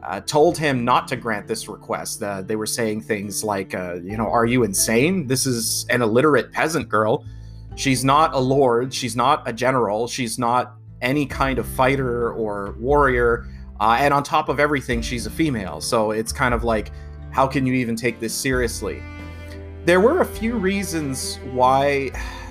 uh, 0.02 0.20
told 0.20 0.56
him 0.56 0.84
not 0.84 1.06
to 1.08 1.16
grant 1.16 1.46
this 1.46 1.68
request. 1.68 2.22
Uh, 2.22 2.40
they 2.40 2.56
were 2.56 2.66
saying 2.66 3.02
things 3.02 3.44
like, 3.44 3.74
uh, 3.74 3.96
you 3.96 4.16
know, 4.16 4.26
are 4.26 4.46
you 4.46 4.62
insane? 4.62 5.26
This 5.26 5.44
is 5.44 5.84
an 5.90 6.00
illiterate 6.00 6.50
peasant 6.52 6.88
girl. 6.88 7.26
She's 7.76 8.04
not 8.04 8.32
a 8.34 8.38
lord. 8.38 8.92
She's 8.92 9.14
not 9.14 9.46
a 9.46 9.52
general. 9.52 10.08
She's 10.08 10.38
not 10.38 10.76
any 11.02 11.26
kind 11.26 11.58
of 11.58 11.66
fighter 11.66 12.32
or 12.32 12.74
warrior. 12.78 13.46
Uh, 13.80 13.98
and 14.00 14.14
on 14.14 14.22
top 14.22 14.48
of 14.48 14.60
everything, 14.60 15.02
she's 15.02 15.26
a 15.26 15.30
female. 15.30 15.80
So 15.80 16.10
it's 16.10 16.32
kind 16.32 16.54
of 16.54 16.64
like, 16.64 16.90
how 17.30 17.46
can 17.46 17.66
you 17.66 17.74
even 17.74 17.96
take 17.96 18.18
this 18.18 18.34
seriously? 18.34 19.02
There 19.84 20.00
were 20.00 20.20
a 20.20 20.26
few 20.26 20.56
reasons 20.56 21.36
why 21.52 22.10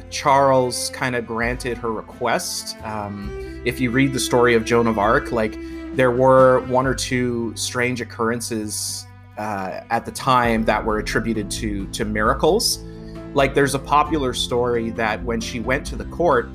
Charles 0.10 0.90
kind 0.92 1.16
of 1.16 1.26
granted 1.26 1.78
her 1.78 1.92
request. 1.92 2.78
Um, 2.84 3.62
if 3.66 3.80
you 3.80 3.92
read 3.92 4.14
the 4.14 4.20
story 4.20 4.56
of 4.56 4.66
Joan 4.66 4.88
of 4.88 4.98
Arc, 4.98 5.32
like 5.32 5.58
there 5.96 6.12
were 6.12 6.62
one 6.62 6.88
or 6.88 6.96
two 6.96 7.54
strange 7.56 8.02
occurrences 8.02 9.06
uh, 9.38 9.82
at 9.90 10.06
the 10.06 10.12
time 10.12 10.66
that 10.66 10.84
were 10.84 11.00
attributed 11.00 11.50
to 11.52 11.88
to 11.88 12.06
miracles. 12.06 12.80
Like 13.34 13.54
there's 13.54 13.76
a 13.76 13.80
popular 13.80 14.34
story 14.34 14.90
that 14.92 15.24
when 15.24 15.40
she 15.40 15.60
went 15.60 15.86
to 15.88 15.96
the 15.96 16.06
court, 16.06 16.50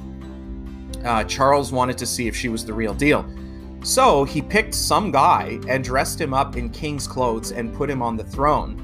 uh, 1.04 1.24
Charles 1.24 1.72
wanted 1.72 1.98
to 1.98 2.06
see 2.06 2.26
if 2.26 2.36
she 2.36 2.48
was 2.48 2.64
the 2.64 2.72
real 2.72 2.94
deal. 2.94 3.24
So 3.82 4.24
he 4.24 4.40
picked 4.40 4.74
some 4.74 5.10
guy 5.10 5.60
and 5.68 5.84
dressed 5.84 6.20
him 6.20 6.32
up 6.32 6.56
in 6.56 6.70
king's 6.70 7.06
clothes 7.06 7.52
and 7.52 7.72
put 7.74 7.90
him 7.90 8.02
on 8.02 8.16
the 8.16 8.24
throne. 8.24 8.80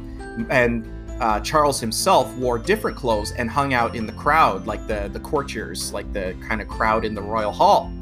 And 0.50 0.86
uh, 1.20 1.38
Charles 1.40 1.78
himself 1.78 2.34
wore 2.36 2.58
different 2.58 2.96
clothes 2.96 3.32
and 3.32 3.50
hung 3.50 3.74
out 3.74 3.94
in 3.94 4.06
the 4.06 4.12
crowd, 4.12 4.66
like 4.66 4.86
the 4.86 5.10
the 5.12 5.20
courtiers, 5.20 5.92
like 5.92 6.10
the 6.12 6.34
kind 6.40 6.60
of 6.60 6.68
crowd 6.68 7.04
in 7.04 7.14
the 7.14 7.22
royal 7.22 7.52
hall, 7.52 7.92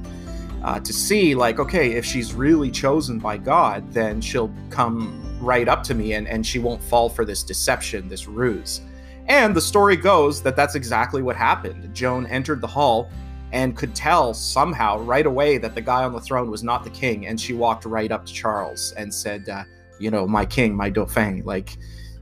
uh, 0.62 0.78
to 0.80 0.92
see 0.92 1.34
like, 1.34 1.58
okay, 1.58 1.92
if 1.92 2.04
she's 2.04 2.32
really 2.32 2.70
chosen 2.70 3.18
by 3.18 3.36
God, 3.36 3.92
then 3.92 4.20
she'll 4.20 4.52
come 4.70 5.24
right 5.40 5.68
up 5.68 5.82
to 5.84 5.94
me 5.94 6.14
and 6.14 6.28
and 6.28 6.46
she 6.46 6.58
won't 6.60 6.82
fall 6.82 7.08
for 7.08 7.24
this 7.24 7.42
deception, 7.42 8.08
this 8.08 8.28
ruse. 8.28 8.82
And 9.26 9.54
the 9.54 9.60
story 9.60 9.96
goes 9.96 10.40
that 10.42 10.56
that's 10.56 10.74
exactly 10.74 11.20
what 11.20 11.36
happened. 11.36 11.92
Joan 11.94 12.24
entered 12.26 12.60
the 12.60 12.66
hall 12.66 13.10
and 13.52 13.76
could 13.76 13.94
tell 13.94 14.32
somehow 14.32 14.98
right 15.00 15.26
away 15.26 15.58
that 15.58 15.74
the 15.74 15.80
guy 15.80 16.04
on 16.04 16.12
the 16.12 16.20
throne 16.20 16.50
was 16.50 16.62
not 16.62 16.84
the 16.84 16.90
king, 16.90 17.26
and 17.26 17.40
she 17.40 17.52
walked 17.52 17.84
right 17.84 18.12
up 18.12 18.26
to 18.26 18.32
Charles 18.32 18.92
and 18.96 19.12
said, 19.12 19.48
uh, 19.48 19.64
"You 19.98 20.10
know, 20.12 20.26
my 20.26 20.46
king, 20.46 20.76
my 20.76 20.88
dauphin." 20.88 21.42
Like 21.44 21.78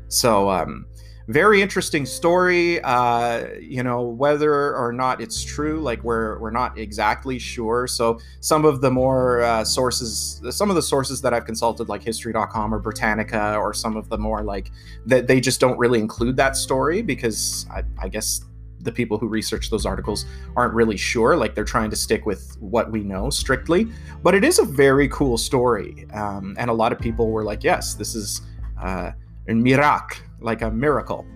so, 0.08 0.50
um, 0.50 0.86
very 1.28 1.60
interesting 1.60 2.06
story. 2.06 2.80
Uh, 2.82 3.48
you 3.60 3.82
know, 3.82 4.02
whether 4.02 4.76
or 4.76 4.92
not 4.92 5.20
it's 5.20 5.42
true, 5.42 5.80
like 5.80 6.02
we're 6.04 6.38
we're 6.38 6.52
not 6.52 6.78
exactly 6.78 7.38
sure. 7.38 7.86
So 7.88 8.20
some 8.40 8.64
of 8.64 8.80
the 8.80 8.90
more 8.90 9.42
uh, 9.42 9.64
sources, 9.64 10.40
some 10.50 10.70
of 10.70 10.76
the 10.76 10.82
sources 10.82 11.20
that 11.22 11.34
I've 11.34 11.44
consulted, 11.44 11.88
like 11.88 12.02
History.com 12.02 12.72
or 12.72 12.78
Britannica, 12.78 13.56
or 13.56 13.74
some 13.74 13.96
of 13.96 14.08
the 14.08 14.18
more 14.18 14.44
like 14.44 14.70
that, 15.06 15.26
they 15.26 15.40
just 15.40 15.58
don't 15.58 15.78
really 15.78 15.98
include 15.98 16.36
that 16.36 16.56
story 16.56 17.02
because 17.02 17.66
I, 17.70 17.82
I 17.98 18.08
guess 18.08 18.44
the 18.78 18.92
people 18.92 19.18
who 19.18 19.26
research 19.26 19.68
those 19.68 19.84
articles 19.84 20.26
aren't 20.54 20.74
really 20.74 20.96
sure. 20.96 21.36
Like 21.36 21.56
they're 21.56 21.64
trying 21.64 21.90
to 21.90 21.96
stick 21.96 22.24
with 22.24 22.56
what 22.60 22.92
we 22.92 23.02
know 23.02 23.30
strictly. 23.30 23.88
But 24.22 24.36
it 24.36 24.44
is 24.44 24.60
a 24.60 24.64
very 24.64 25.08
cool 25.08 25.38
story, 25.38 26.06
um, 26.12 26.54
and 26.56 26.70
a 26.70 26.74
lot 26.74 26.92
of 26.92 27.00
people 27.00 27.32
were 27.32 27.42
like, 27.42 27.64
"Yes, 27.64 27.94
this 27.94 28.14
is." 28.14 28.42
Uh, 28.80 29.10
and 29.48 29.62
miracle, 29.62 30.18
like 30.40 30.62
a 30.62 30.70
miracle. 30.70 31.26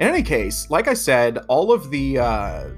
In 0.00 0.08
any 0.08 0.22
case, 0.22 0.68
like 0.70 0.88
I 0.88 0.94
said, 0.94 1.38
all 1.48 1.72
of 1.72 1.90
the 1.90 2.18
uh, 2.18 2.70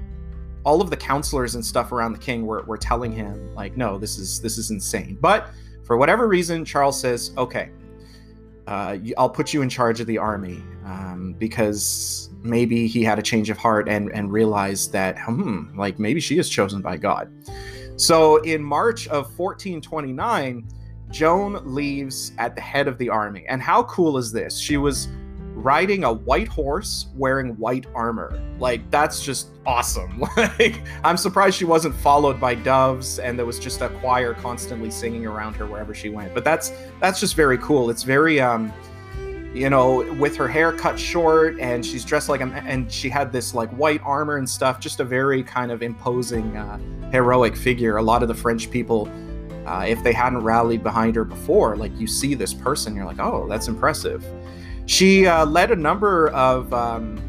all 0.63 0.81
of 0.81 0.89
the 0.89 0.97
counselors 0.97 1.55
and 1.55 1.65
stuff 1.65 1.91
around 1.91 2.11
the 2.11 2.19
king 2.19 2.45
were, 2.45 2.63
were 2.63 2.77
telling 2.77 3.11
him 3.11 3.53
like, 3.55 3.77
no, 3.77 3.97
this 3.97 4.17
is 4.17 4.41
this 4.41 4.57
is 4.57 4.69
insane. 4.69 5.17
But 5.19 5.49
for 5.83 5.97
whatever 5.97 6.27
reason, 6.27 6.65
Charles 6.65 6.99
says, 6.99 7.31
okay, 7.37 7.71
uh, 8.67 8.97
I'll 9.17 9.29
put 9.29 9.53
you 9.53 9.61
in 9.61 9.69
charge 9.69 10.01
of 10.01 10.07
the 10.07 10.17
army 10.17 10.61
um, 10.85 11.35
because 11.39 12.29
maybe 12.43 12.85
he 12.85 13.03
had 13.03 13.17
a 13.17 13.21
change 13.21 13.49
of 13.49 13.57
heart 13.57 13.87
and 13.87 14.11
and 14.11 14.31
realized 14.31 14.91
that 14.91 15.17
hmm, 15.19 15.77
like 15.77 15.97
maybe 15.99 16.19
she 16.19 16.37
is 16.37 16.49
chosen 16.49 16.81
by 16.81 16.97
God. 16.97 17.31
So 17.95 18.37
in 18.43 18.61
March 18.61 19.07
of 19.07 19.39
1429 19.39 20.67
Joan 21.09 21.61
leaves 21.63 22.33
at 22.37 22.55
the 22.55 22.61
head 22.61 22.87
of 22.87 22.97
the 22.97 23.09
army. 23.09 23.45
And 23.47 23.61
how 23.61 23.83
cool 23.83 24.17
is 24.17 24.31
this? 24.31 24.57
She 24.57 24.77
was 24.77 25.07
riding 25.57 26.03
a 26.03 26.13
white 26.13 26.47
horse 26.47 27.07
wearing 27.15 27.57
white 27.57 27.87
armor. 27.95 28.39
Like 28.59 28.89
that's 28.91 29.23
just 29.23 29.49
awesome. 29.65 30.23
Like 30.37 30.81
I'm 31.03 31.17
surprised 31.17 31.57
she 31.57 31.65
wasn't 31.65 31.95
followed 31.95 32.39
by 32.39 32.55
doves 32.55 33.19
and 33.19 33.37
there 33.37 33.45
was 33.45 33.59
just 33.59 33.81
a 33.81 33.89
choir 33.89 34.33
constantly 34.33 34.91
singing 34.91 35.25
around 35.25 35.55
her 35.55 35.65
wherever 35.65 35.95
she 35.95 36.09
went. 36.09 36.33
But 36.33 36.43
that's 36.43 36.71
that's 37.01 37.19
just 37.19 37.35
very 37.35 37.57
cool. 37.57 37.89
It's 37.89 38.03
very 38.03 38.39
um 38.39 38.71
you 39.53 39.71
know, 39.71 40.13
with 40.19 40.35
her 40.35 40.47
hair 40.47 40.71
cut 40.71 40.99
short 40.99 41.59
and 41.59 41.83
she's 41.83 42.05
dressed 42.05 42.29
like 42.29 42.41
a 42.41 42.45
and 42.45 42.91
she 42.91 43.09
had 43.09 43.31
this 43.31 43.55
like 43.55 43.71
white 43.71 44.01
armor 44.03 44.37
and 44.37 44.47
stuff, 44.47 44.79
just 44.79 44.99
a 44.99 45.03
very 45.03 45.41
kind 45.41 45.71
of 45.71 45.81
imposing 45.81 46.55
uh 46.55 46.77
heroic 47.11 47.55
figure. 47.55 47.97
A 47.97 48.01
lot 48.01 48.21
of 48.21 48.27
the 48.27 48.35
French 48.35 48.69
people 48.69 49.09
uh, 49.67 49.83
if 49.85 50.01
they 50.03 50.13
hadn't 50.13 50.39
rallied 50.39 50.81
behind 50.81 51.15
her 51.15 51.23
before, 51.23 51.75
like 51.75 51.91
you 51.99 52.07
see 52.07 52.33
this 52.33 52.53
person, 52.53 52.95
you're 52.95 53.05
like, 53.05 53.19
oh, 53.19 53.47
that's 53.49 53.67
impressive. 53.67 54.25
She 54.85 55.27
uh, 55.27 55.45
led 55.45 55.71
a 55.71 55.75
number 55.75 56.29
of 56.29 56.73
um, 56.73 57.21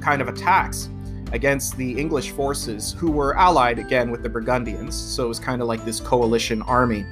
kind 0.00 0.20
of 0.20 0.28
attacks 0.28 0.90
against 1.32 1.76
the 1.76 1.98
English 1.98 2.30
forces 2.30 2.92
who 2.92 3.10
were 3.10 3.36
allied 3.36 3.78
again 3.78 4.10
with 4.10 4.22
the 4.22 4.28
Burgundians. 4.28 4.94
So 4.94 5.24
it 5.24 5.28
was 5.28 5.40
kind 5.40 5.62
of 5.62 5.68
like 5.68 5.84
this 5.84 5.98
coalition 5.98 6.62
army. 6.62 7.04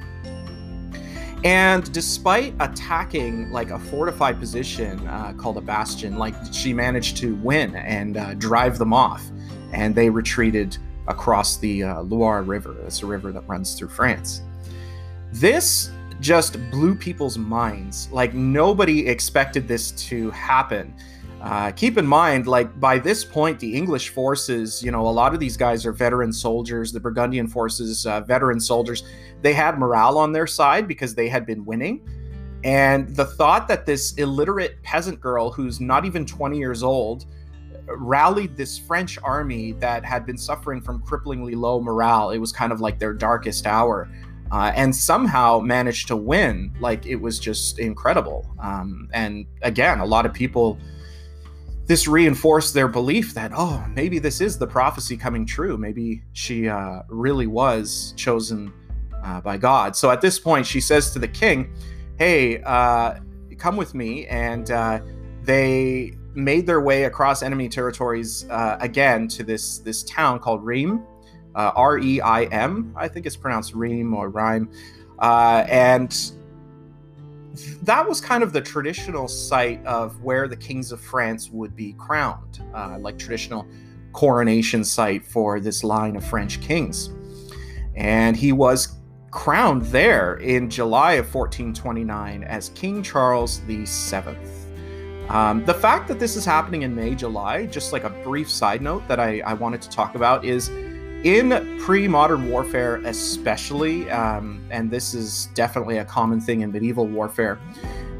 And 1.43 1.91
despite 1.91 2.53
attacking 2.59 3.51
like 3.51 3.69
a 3.69 3.77
fortified 3.77 4.39
position 4.39 5.07
uh, 5.07 5.33
called 5.33 5.57
a 5.57 5.61
bastion, 5.61 6.17
like 6.17 6.33
she 6.51 6.73
managed 6.73 7.17
to 7.17 7.35
win 7.35 7.75
and 7.75 8.17
uh, 8.17 8.33
drive 8.35 8.77
them 8.77 8.93
off. 8.93 9.23
And 9.73 9.93
they 9.93 10.09
retreated 10.09 10.77
across 11.07 11.57
the 11.57 11.83
uh, 11.83 12.01
Loire 12.01 12.43
River. 12.43 12.75
It's 12.85 13.03
a 13.03 13.05
river 13.05 13.31
that 13.31 13.47
runs 13.47 13.75
through 13.75 13.89
France. 13.89 14.41
This 15.35 15.91
just 16.21 16.57
blew 16.71 16.95
people's 16.95 17.37
minds. 17.37 18.07
Like 18.09 18.33
nobody 18.33 19.05
expected 19.05 19.67
this 19.67 19.91
to 20.07 20.31
happen. 20.31 20.95
Uh, 21.41 21.71
keep 21.71 21.97
in 21.97 22.07
mind, 22.07 22.47
like 22.47 22.79
by 22.79 22.97
this 22.97 23.25
point, 23.25 23.59
the 23.59 23.75
English 23.75 24.09
forces, 24.09 24.81
you 24.81 24.91
know, 24.91 25.05
a 25.05 25.11
lot 25.11 25.33
of 25.33 25.41
these 25.41 25.57
guys 25.57 25.85
are 25.85 25.91
veteran 25.91 26.31
soldiers. 26.31 26.93
The 26.93 27.01
Burgundian 27.01 27.47
forces, 27.47 28.05
uh, 28.05 28.21
veteran 28.21 28.61
soldiers, 28.61 29.03
they 29.41 29.51
had 29.51 29.77
morale 29.77 30.17
on 30.17 30.31
their 30.31 30.47
side 30.47 30.87
because 30.87 31.13
they 31.13 31.27
had 31.27 31.45
been 31.45 31.65
winning. 31.65 32.07
And 32.63 33.13
the 33.13 33.25
thought 33.25 33.67
that 33.67 33.85
this 33.85 34.13
illiterate 34.13 34.81
peasant 34.83 35.19
girl, 35.19 35.51
who's 35.51 35.81
not 35.81 36.05
even 36.05 36.25
20 36.25 36.57
years 36.57 36.81
old, 36.81 37.25
rallied 37.87 38.55
this 38.55 38.77
French 38.77 39.19
army 39.21 39.73
that 39.73 40.05
had 40.05 40.25
been 40.25 40.37
suffering 40.37 40.81
from 40.81 41.01
cripplingly 41.01 41.55
low 41.57 41.81
morale, 41.81 42.29
it 42.29 42.37
was 42.37 42.53
kind 42.53 42.71
of 42.71 42.79
like 42.79 42.99
their 42.99 43.13
darkest 43.13 43.67
hour 43.67 44.09
uh, 44.51 44.71
and 44.75 44.95
somehow 44.95 45.59
managed 45.59 46.07
to 46.07 46.15
win. 46.15 46.73
Like 46.79 47.05
it 47.05 47.15
was 47.15 47.39
just 47.39 47.79
incredible. 47.79 48.45
Um, 48.59 49.09
and 49.13 49.45
again, 49.61 49.99
a 49.99 50.05
lot 50.05 50.25
of 50.25 50.33
people, 50.33 50.77
this 51.85 52.07
reinforced 52.07 52.73
their 52.73 52.87
belief 52.87 53.33
that, 53.33 53.51
oh, 53.55 53.85
maybe 53.89 54.19
this 54.19 54.41
is 54.41 54.57
the 54.57 54.67
prophecy 54.67 55.17
coming 55.17 55.45
true. 55.45 55.77
Maybe 55.77 56.23
she 56.33 56.67
uh, 56.67 57.01
really 57.09 57.47
was 57.47 58.13
chosen 58.15 58.73
uh, 59.23 59.41
by 59.41 59.57
God. 59.57 59.95
So 59.95 60.11
at 60.11 60.21
this 60.21 60.39
point, 60.39 60.65
she 60.65 60.81
says 60.81 61.11
to 61.11 61.19
the 61.19 61.27
king, 61.27 61.73
hey, 62.17 62.61
uh, 62.63 63.15
come 63.57 63.77
with 63.77 63.93
me. 63.93 64.25
And 64.27 64.69
uh, 64.71 64.99
they 65.43 66.13
made 66.33 66.65
their 66.65 66.81
way 66.81 67.05
across 67.05 67.41
enemy 67.41 67.69
territories 67.69 68.45
uh, 68.49 68.77
again 68.81 69.27
to 69.29 69.43
this 69.43 69.79
this 69.79 70.03
town 70.03 70.39
called 70.39 70.65
Reim, 70.65 71.01
uh, 71.55 71.71
R 71.75 71.97
E 71.97 72.21
I 72.21 72.43
M. 72.45 72.93
I 72.95 73.07
think 73.07 73.25
it's 73.25 73.35
pronounced 73.35 73.73
Reim 73.73 74.13
or 74.13 74.29
Rhyme, 74.29 74.69
uh, 75.19 75.65
and 75.69 76.31
that 77.83 78.07
was 78.07 78.19
kind 78.19 78.43
of 78.43 78.53
the 78.53 78.61
traditional 78.61 79.27
site 79.27 79.83
of 79.85 80.21
where 80.21 80.47
the 80.47 80.57
kings 80.57 80.91
of 80.91 80.99
France 80.99 81.49
would 81.49 81.75
be 81.75 81.93
crowned, 81.93 82.61
uh, 82.73 82.97
like 82.99 83.17
traditional 83.17 83.65
coronation 84.11 84.83
site 84.83 85.25
for 85.25 85.59
this 85.59 85.83
line 85.83 86.15
of 86.15 86.25
French 86.25 86.61
kings. 86.61 87.09
And 87.95 88.35
he 88.35 88.51
was 88.51 88.97
crowned 89.31 89.83
there 89.83 90.35
in 90.35 90.69
July 90.69 91.13
of 91.13 91.33
1429 91.33 92.43
as 92.43 92.69
King 92.69 93.03
Charles 93.03 93.59
VII. 93.59 94.37
Um, 95.29 95.65
the 95.65 95.73
fact 95.73 96.07
that 96.07 96.19
this 96.19 96.35
is 96.35 96.45
happening 96.45 96.83
in 96.83 96.95
May, 96.95 97.15
July, 97.15 97.65
just 97.65 97.91
like 97.91 98.03
a 98.03 98.09
brief 98.09 98.49
side 98.49 98.81
note 98.81 99.07
that 99.07 99.19
I, 99.19 99.39
I 99.39 99.53
wanted 99.53 99.81
to 99.81 99.89
talk 99.89 100.15
about 100.15 100.45
is 100.45 100.69
in 101.23 101.79
pre 101.79 102.07
modern 102.07 102.49
warfare, 102.49 102.97
especially, 103.05 104.09
um, 104.11 104.61
and 104.69 104.91
this 104.91 105.13
is 105.13 105.49
definitely 105.53 105.97
a 105.97 106.05
common 106.05 106.39
thing 106.39 106.61
in 106.61 106.71
medieval 106.71 107.07
warfare, 107.07 107.59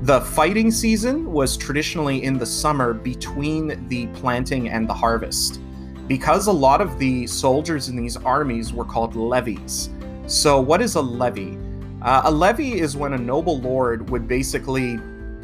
the 0.02 0.22
fighting 0.22 0.72
season 0.72 1.32
was 1.32 1.56
traditionally 1.56 2.24
in 2.24 2.38
the 2.38 2.46
summer 2.46 2.94
between 2.94 3.88
the 3.88 4.08
planting 4.08 4.70
and 4.70 4.88
the 4.88 4.94
harvest. 4.94 5.60
Because 6.08 6.48
a 6.48 6.52
lot 6.52 6.82
of 6.82 7.00
the 7.00 7.25
soldiers 7.25 7.90
in 7.90 7.96
these 7.96 8.18
armies 8.18 8.72
were 8.72 8.86
called 8.86 9.16
levies. 9.16 9.90
So, 10.28 10.60
what 10.60 10.82
is 10.82 10.96
a 10.96 11.02
levy? 11.02 11.58
Uh, 12.02 12.24
a 12.25 12.32
levy 12.32 12.80
is 12.80 12.96
when 12.96 13.14
a 13.14 13.18
noble 13.18 13.60
lord 13.62 14.10
would 14.10 14.28
basically 14.28 15.00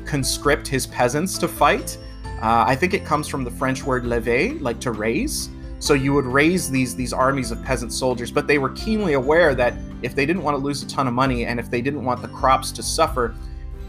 conscript 0.05 0.67
his 0.67 0.85
peasants 0.85 1.37
to 1.39 1.47
fight. 1.47 1.97
Uh, 2.41 2.65
I 2.67 2.75
think 2.75 2.93
it 2.93 3.05
comes 3.05 3.27
from 3.27 3.43
the 3.43 3.51
French 3.51 3.83
word 3.83 4.05
lever, 4.05 4.53
like 4.59 4.79
to 4.81 4.91
raise. 4.91 5.49
So 5.81 5.95
you 5.95 6.13
would 6.13 6.25
raise 6.25 6.69
these 6.69 6.95
these 6.95 7.11
armies 7.11 7.49
of 7.49 7.61
peasant 7.63 7.91
soldiers, 7.91 8.31
but 8.31 8.45
they 8.45 8.59
were 8.59 8.69
keenly 8.69 9.13
aware 9.13 9.55
that 9.55 9.73
if 10.03 10.13
they 10.13 10.27
didn't 10.27 10.43
want 10.43 10.53
to 10.55 10.63
lose 10.63 10.83
a 10.83 10.87
ton 10.87 11.07
of 11.07 11.13
money 11.13 11.45
and 11.45 11.59
if 11.59 11.71
they 11.71 11.81
didn't 11.81 12.05
want 12.05 12.21
the 12.21 12.27
crops 12.27 12.71
to 12.73 12.83
suffer, 12.83 13.35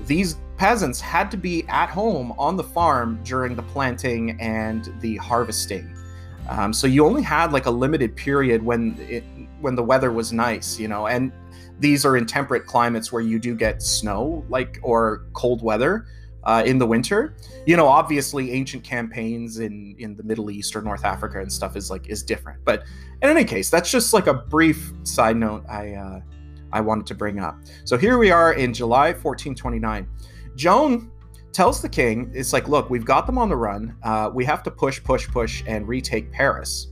these 0.07 0.37
peasants 0.57 1.03
had 1.03 1.31
to 1.31 1.37
be 1.37 1.67
at 1.69 1.91
home 1.91 2.33
on 2.39 2.57
the 2.57 2.65
farm 2.65 3.21
during 3.25 3.55
the 3.55 3.63
planting 3.63 4.41
and 4.41 4.91
the 5.01 5.17
harvesting. 5.19 5.95
Um, 6.49 6.73
so 6.73 6.87
you 6.87 7.05
only 7.05 7.21
had 7.21 7.53
like 7.53 7.67
a 7.67 7.71
limited 7.71 8.17
period 8.17 8.63
when 8.63 8.97
it, 8.99 9.23
when 9.61 9.75
the 9.75 9.83
weather 9.83 10.13
was 10.13 10.33
nice, 10.33 10.81
you 10.81 10.89
know, 10.89 11.09
and 11.09 11.31
these 11.79 12.07
are 12.07 12.17
in 12.17 12.25
temperate 12.25 12.65
climates 12.65 13.13
where 13.13 13.23
you 13.23 13.39
do 13.39 13.55
get 13.55 13.83
snow, 13.83 14.47
like 14.49 14.79
or 14.83 15.27
cold 15.35 15.63
weather 15.63 16.07
uh, 16.45 16.63
in 16.65 16.79
the 16.79 16.87
winter. 16.87 17.37
You 17.67 17.77
know, 17.77 17.87
obviously, 17.87 18.53
ancient 18.53 18.85
campaigns 18.85 19.59
in 19.59 19.95
in 19.99 20.17
the 20.17 20.23
Middle 20.23 20.51
East 20.51 20.75
or 20.75 20.83
North 20.83 21.05
Africa 21.05 21.41
and 21.41 21.53
stuff 21.53 21.77
is 21.77 21.91
like 21.91 22.09
is 22.09 22.23
different. 22.23 22.65
But 22.65 22.85
in 23.23 23.29
any 23.29 23.45
case, 23.45 23.71
that's 23.71 23.91
just 23.91 24.13
like 24.13 24.27
a 24.27 24.35
brief 24.35 24.93
side 25.05 25.37
note 25.37 25.65
I 25.69 25.95
uh, 25.95 26.21
I 26.73 26.81
wanted 26.81 27.07
to 27.07 27.15
bring 27.15 27.39
up. 27.39 27.59
So 27.85 27.97
here 27.97 28.19
we 28.19 28.31
are 28.31 28.55
in 28.55 28.73
July 28.73 29.09
1429. 29.13 30.09
Joan 30.57 31.11
tells 31.53 31.81
the 31.83 31.89
king, 31.89 32.31
"It's 32.35 32.53
like, 32.53 32.69
look, 32.69 32.91
we've 32.91 33.05
got 33.05 33.27
them 33.27 33.39
on 33.39 33.49
the 33.49 33.57
run. 33.57 33.97
Uh, 34.03 34.31
we 34.33 34.45
have 34.45 34.63
to 34.65 34.71
push, 34.71 35.03
push, 35.03 35.29
push, 35.29 35.63
and 35.67 35.87
retake 35.87 36.33
Paris." 36.33 36.89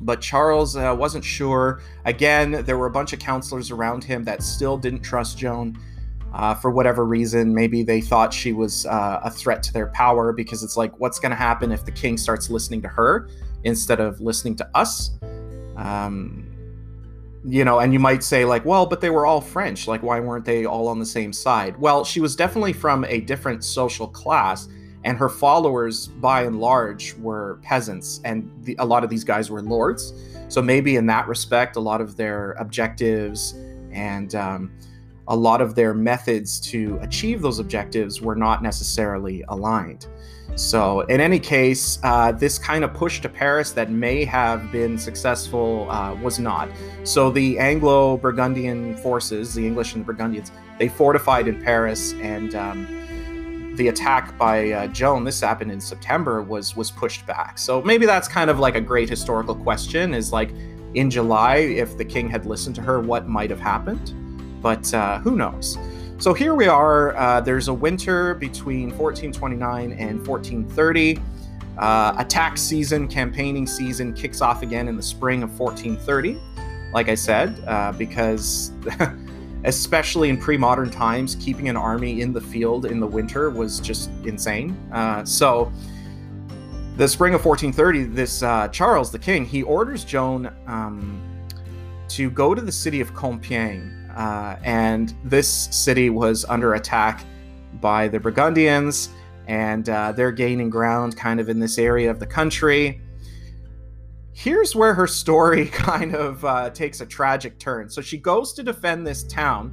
But 0.00 0.20
Charles 0.20 0.74
uh, 0.76 0.94
wasn't 0.98 1.24
sure. 1.24 1.80
Again, 2.06 2.64
there 2.64 2.76
were 2.76 2.86
a 2.86 2.90
bunch 2.90 3.12
of 3.12 3.20
counselors 3.20 3.70
around 3.70 4.02
him 4.02 4.24
that 4.24 4.42
still 4.42 4.76
didn't 4.76 5.02
trust 5.02 5.38
Joan 5.38 5.78
uh, 6.32 6.54
for 6.54 6.70
whatever 6.70 7.04
reason. 7.04 7.54
Maybe 7.54 7.82
they 7.82 8.00
thought 8.00 8.32
she 8.32 8.52
was 8.52 8.86
uh, 8.86 9.20
a 9.22 9.30
threat 9.30 9.62
to 9.64 9.72
their 9.72 9.88
power 9.88 10.32
because 10.32 10.62
it's 10.62 10.76
like, 10.76 10.98
what's 10.98 11.18
going 11.18 11.30
to 11.30 11.36
happen 11.36 11.72
if 11.72 11.84
the 11.84 11.92
king 11.92 12.16
starts 12.16 12.50
listening 12.50 12.82
to 12.82 12.88
her 12.88 13.28
instead 13.64 14.00
of 14.00 14.20
listening 14.20 14.56
to 14.56 14.68
us? 14.74 15.10
Um, 15.76 16.48
you 17.44 17.64
know, 17.64 17.80
and 17.80 17.92
you 17.92 17.98
might 17.98 18.22
say, 18.22 18.44
like, 18.44 18.64
well, 18.64 18.86
but 18.86 19.00
they 19.00 19.10
were 19.10 19.26
all 19.26 19.40
French. 19.40 19.88
Like, 19.88 20.02
why 20.02 20.20
weren't 20.20 20.44
they 20.44 20.64
all 20.64 20.86
on 20.88 20.98
the 20.98 21.06
same 21.06 21.32
side? 21.32 21.76
Well, 21.76 22.04
she 22.04 22.20
was 22.20 22.36
definitely 22.36 22.72
from 22.72 23.04
a 23.04 23.20
different 23.20 23.64
social 23.64 24.06
class, 24.06 24.68
and 25.04 25.18
her 25.18 25.28
followers, 25.28 26.06
by 26.06 26.42
and 26.44 26.60
large, 26.60 27.14
were 27.16 27.58
peasants, 27.62 28.20
and 28.24 28.48
the, 28.62 28.76
a 28.78 28.86
lot 28.86 29.02
of 29.02 29.10
these 29.10 29.24
guys 29.24 29.50
were 29.50 29.60
lords. 29.60 30.12
So 30.46 30.62
maybe 30.62 30.96
in 30.96 31.06
that 31.06 31.26
respect, 31.26 31.76
a 31.76 31.80
lot 31.80 32.00
of 32.00 32.16
their 32.16 32.52
objectives 32.52 33.54
and 33.90 34.34
um, 34.36 34.70
a 35.28 35.36
lot 35.36 35.60
of 35.60 35.74
their 35.74 35.94
methods 35.94 36.58
to 36.60 36.98
achieve 37.00 37.42
those 37.42 37.58
objectives 37.58 38.20
were 38.20 38.36
not 38.36 38.62
necessarily 38.62 39.44
aligned. 39.48 40.06
So, 40.54 41.00
in 41.02 41.20
any 41.20 41.38
case, 41.38 41.98
uh, 42.02 42.32
this 42.32 42.58
kind 42.58 42.84
of 42.84 42.92
push 42.92 43.20
to 43.20 43.28
Paris 43.28 43.72
that 43.72 43.90
may 43.90 44.24
have 44.24 44.70
been 44.70 44.98
successful 44.98 45.90
uh, 45.90 46.14
was 46.16 46.38
not. 46.38 46.68
So, 47.04 47.30
the 47.30 47.58
Anglo 47.58 48.18
Burgundian 48.18 48.96
forces, 48.98 49.54
the 49.54 49.66
English 49.66 49.94
and 49.94 50.02
the 50.02 50.06
Burgundians, 50.06 50.52
they 50.78 50.88
fortified 50.88 51.48
in 51.48 51.62
Paris, 51.62 52.12
and 52.14 52.54
um, 52.54 53.74
the 53.76 53.88
attack 53.88 54.36
by 54.36 54.72
uh, 54.72 54.86
Joan, 54.88 55.24
this 55.24 55.40
happened 55.40 55.72
in 55.72 55.80
September, 55.80 56.42
was 56.42 56.76
was 56.76 56.90
pushed 56.90 57.26
back. 57.26 57.56
So, 57.56 57.80
maybe 57.80 58.04
that's 58.04 58.28
kind 58.28 58.50
of 58.50 58.58
like 58.58 58.74
a 58.74 58.80
great 58.80 59.08
historical 59.08 59.54
question: 59.54 60.12
is 60.12 60.32
like 60.34 60.50
in 60.92 61.08
July, 61.08 61.56
if 61.56 61.96
the 61.96 62.04
king 62.04 62.28
had 62.28 62.44
listened 62.44 62.74
to 62.74 62.82
her, 62.82 63.00
what 63.00 63.26
might 63.26 63.48
have 63.48 63.60
happened? 63.60 64.12
But 64.62 64.92
uh, 64.94 65.18
who 65.18 65.36
knows? 65.36 65.76
So 66.18 66.32
here 66.32 66.54
we 66.54 66.68
are. 66.68 67.16
Uh, 67.16 67.40
there's 67.40 67.66
a 67.66 67.74
winter 67.74 68.34
between 68.34 68.96
1429 68.96 69.92
and 69.92 70.26
1430. 70.26 71.20
Uh, 71.78 72.14
attack 72.18 72.56
season, 72.56 73.08
campaigning 73.08 73.66
season 73.66 74.12
kicks 74.14 74.40
off 74.40 74.62
again 74.62 74.86
in 74.86 74.96
the 74.96 75.02
spring 75.02 75.42
of 75.42 75.58
1430. 75.58 76.38
Like 76.92 77.08
I 77.08 77.14
said, 77.16 77.60
uh, 77.66 77.92
because 77.92 78.70
especially 79.64 80.28
in 80.28 80.36
pre-modern 80.36 80.90
times, 80.90 81.34
keeping 81.36 81.68
an 81.68 81.76
army 81.76 82.20
in 82.20 82.32
the 82.32 82.40
field 82.40 82.86
in 82.86 83.00
the 83.00 83.06
winter 83.06 83.50
was 83.50 83.80
just 83.80 84.10
insane. 84.24 84.76
Uh, 84.92 85.24
so 85.24 85.72
the 86.96 87.08
spring 87.08 87.34
of 87.34 87.44
1430, 87.44 88.14
this 88.14 88.42
uh, 88.42 88.68
Charles 88.68 89.10
the 89.10 89.18
King, 89.18 89.44
he 89.44 89.62
orders 89.62 90.04
Joan 90.04 90.52
um, 90.66 91.20
to 92.08 92.30
go 92.30 92.54
to 92.54 92.60
the 92.60 92.70
city 92.70 93.00
of 93.00 93.12
Compiègne 93.14 94.01
uh, 94.16 94.56
and 94.62 95.14
this 95.24 95.48
city 95.48 96.10
was 96.10 96.44
under 96.46 96.74
attack 96.74 97.24
by 97.80 98.08
the 98.08 98.20
Burgundians, 98.20 99.08
and 99.46 99.88
uh, 99.88 100.12
they're 100.12 100.32
gaining 100.32 100.70
ground 100.70 101.16
kind 101.16 101.40
of 101.40 101.48
in 101.48 101.58
this 101.58 101.78
area 101.78 102.10
of 102.10 102.18
the 102.18 102.26
country. 102.26 103.00
Here's 104.32 104.74
where 104.74 104.94
her 104.94 105.06
story 105.06 105.66
kind 105.72 106.14
of 106.14 106.44
uh, 106.44 106.70
takes 106.70 107.00
a 107.00 107.06
tragic 107.06 107.58
turn. 107.58 107.88
So 107.88 108.00
she 108.00 108.18
goes 108.18 108.52
to 108.54 108.62
defend 108.62 109.06
this 109.06 109.24
town, 109.24 109.72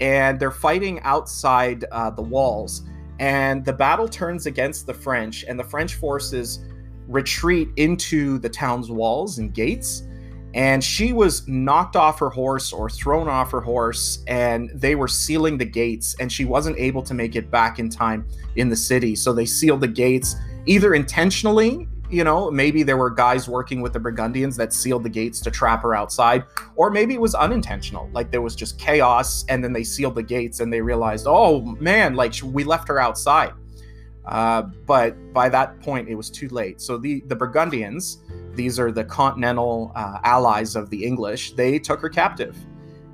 and 0.00 0.38
they're 0.38 0.50
fighting 0.50 1.00
outside 1.00 1.84
uh, 1.90 2.10
the 2.10 2.22
walls. 2.22 2.82
And 3.20 3.64
the 3.64 3.72
battle 3.72 4.08
turns 4.08 4.46
against 4.46 4.86
the 4.86 4.94
French, 4.94 5.44
and 5.44 5.58
the 5.58 5.64
French 5.64 5.94
forces 5.94 6.64
retreat 7.06 7.68
into 7.76 8.38
the 8.38 8.48
town's 8.48 8.90
walls 8.90 9.38
and 9.38 9.52
gates 9.52 10.02
and 10.54 10.82
she 10.82 11.12
was 11.12 11.46
knocked 11.48 11.96
off 11.96 12.18
her 12.20 12.30
horse 12.30 12.72
or 12.72 12.88
thrown 12.88 13.28
off 13.28 13.50
her 13.50 13.60
horse 13.60 14.22
and 14.28 14.70
they 14.72 14.94
were 14.94 15.08
sealing 15.08 15.58
the 15.58 15.64
gates 15.64 16.14
and 16.20 16.30
she 16.30 16.44
wasn't 16.44 16.78
able 16.78 17.02
to 17.02 17.12
make 17.12 17.34
it 17.34 17.50
back 17.50 17.80
in 17.80 17.90
time 17.90 18.24
in 18.54 18.68
the 18.68 18.76
city. 18.76 19.16
So 19.16 19.32
they 19.32 19.46
sealed 19.46 19.80
the 19.80 19.88
gates 19.88 20.36
either 20.66 20.94
intentionally 20.94 21.86
you 22.10 22.22
know 22.22 22.50
maybe 22.50 22.82
there 22.82 22.96
were 22.96 23.10
guys 23.10 23.48
working 23.48 23.80
with 23.80 23.92
the 23.92 23.98
burgundians 23.98 24.56
that 24.56 24.72
sealed 24.72 25.02
the 25.02 25.08
gates 25.08 25.40
to 25.40 25.50
trap 25.50 25.82
her 25.82 25.94
outside 25.94 26.44
or 26.76 26.90
maybe 26.90 27.14
it 27.14 27.20
was 27.20 27.34
unintentional 27.34 28.10
like 28.12 28.30
there 28.30 28.42
was 28.42 28.54
just 28.54 28.78
chaos 28.78 29.44
and 29.48 29.64
then 29.64 29.72
they 29.72 29.82
sealed 29.82 30.14
the 30.14 30.22
gates 30.22 30.60
and 30.60 30.70
they 30.70 30.82
realized 30.82 31.26
oh 31.26 31.62
man 31.80 32.14
like 32.14 32.34
we 32.44 32.62
left 32.64 32.88
her 32.88 33.00
outside. 33.00 33.52
Uh, 34.26 34.62
but 34.86 35.14
by 35.34 35.48
that 35.48 35.80
point 35.80 36.08
it 36.08 36.14
was 36.14 36.30
too 36.30 36.48
late. 36.48 36.80
So 36.80 36.96
the 36.96 37.20
the 37.26 37.36
burgundians 37.36 38.22
these 38.56 38.78
are 38.78 38.92
the 38.92 39.04
continental 39.04 39.92
uh, 39.94 40.18
allies 40.24 40.76
of 40.76 40.90
the 40.90 41.04
English. 41.04 41.52
They 41.52 41.78
took 41.78 42.00
her 42.00 42.08
captive, 42.08 42.56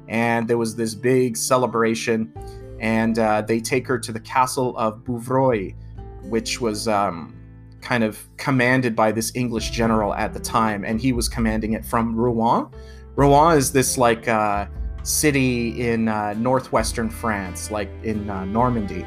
and 0.09 0.47
there 0.49 0.59
was 0.59 0.77
this 0.77 0.95
big 0.95 1.37
celebration. 1.37 2.33
And 2.81 3.19
uh, 3.19 3.43
they 3.43 3.61
take 3.61 3.87
her 3.89 3.99
to 3.99 4.11
the 4.11 4.21
castle 4.21 4.75
of 4.79 5.05
Bouvroy, 5.05 5.75
which 6.23 6.63
was 6.63 6.89
um, 6.89 7.35
kind 7.81 8.05
of 8.05 8.19
commanded 8.37 8.97
by 8.97 9.13
this 9.13 9.33
English 9.35 9.71
general 9.71 10.15
at 10.15 10.33
the 10.33 10.41
time, 10.41 10.85
and 10.85 11.01
he 11.01 11.13
was 11.13 11.29
commanding 11.29 11.75
it 11.75 11.85
from 11.85 12.17
Rouen. 12.17 12.71
Rouen 13.17 13.57
is 13.57 13.73
this 13.73 13.99
like 13.99 14.29
uh, 14.29 14.67
city 15.03 15.91
in 15.91 16.09
uh, 16.09 16.35
northwestern 16.35 17.11
France, 17.11 17.71
like 17.71 17.91
in 18.03 18.29
uh, 18.31 18.45
Normandy. 18.45 19.05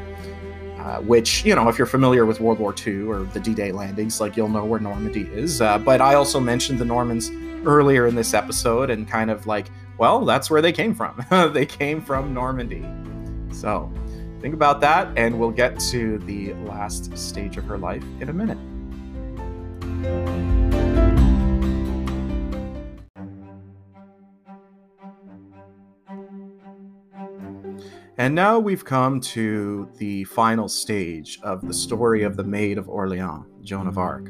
Uh, 0.83 0.99
which, 0.99 1.45
you 1.45 1.55
know, 1.55 1.69
if 1.69 1.77
you're 1.77 1.87
familiar 1.87 2.25
with 2.25 2.41
World 2.41 2.59
War 2.59 2.75
II 2.85 3.03
or 3.03 3.23
the 3.23 3.39
D 3.39 3.53
Day 3.53 3.71
landings, 3.71 4.19
like 4.19 4.35
you'll 4.35 4.49
know 4.49 4.65
where 4.65 4.81
Normandy 4.81 5.21
is. 5.21 5.61
Uh, 5.61 5.77
but 5.77 6.01
I 6.01 6.15
also 6.15 6.41
mentioned 6.41 6.77
the 6.77 6.85
Normans 6.85 7.31
earlier 7.65 8.05
in 8.05 8.15
this 8.15 8.33
episode 8.33 8.89
and 8.89 9.07
kind 9.07 9.31
of 9.31 9.47
like, 9.47 9.67
well, 9.97 10.25
that's 10.25 10.49
where 10.49 10.61
they 10.61 10.73
came 10.73 10.93
from. 10.93 11.23
they 11.53 11.65
came 11.65 12.01
from 12.01 12.33
Normandy. 12.33 12.85
So 13.53 13.93
Think 14.43 14.53
about 14.53 14.81
that, 14.81 15.07
and 15.15 15.39
we'll 15.39 15.51
get 15.51 15.79
to 15.91 16.17
the 16.17 16.53
last 16.65 17.17
stage 17.17 17.55
of 17.55 17.63
her 17.63 17.77
life 17.77 18.03
in 18.19 18.27
a 18.27 18.33
minute. 18.33 18.57
And 28.17 28.35
now 28.35 28.59
we've 28.59 28.85
come 28.85 29.19
to 29.21 29.89
the 29.97 30.23
final 30.25 30.69
stage 30.69 31.39
of 31.41 31.67
the 31.67 31.73
story 31.73 32.21
of 32.21 32.37
the 32.37 32.43
Maid 32.43 32.77
of 32.77 32.87
Orleans, 32.87 33.45
Joan 33.63 33.87
of 33.87 33.97
Arc. 33.97 34.29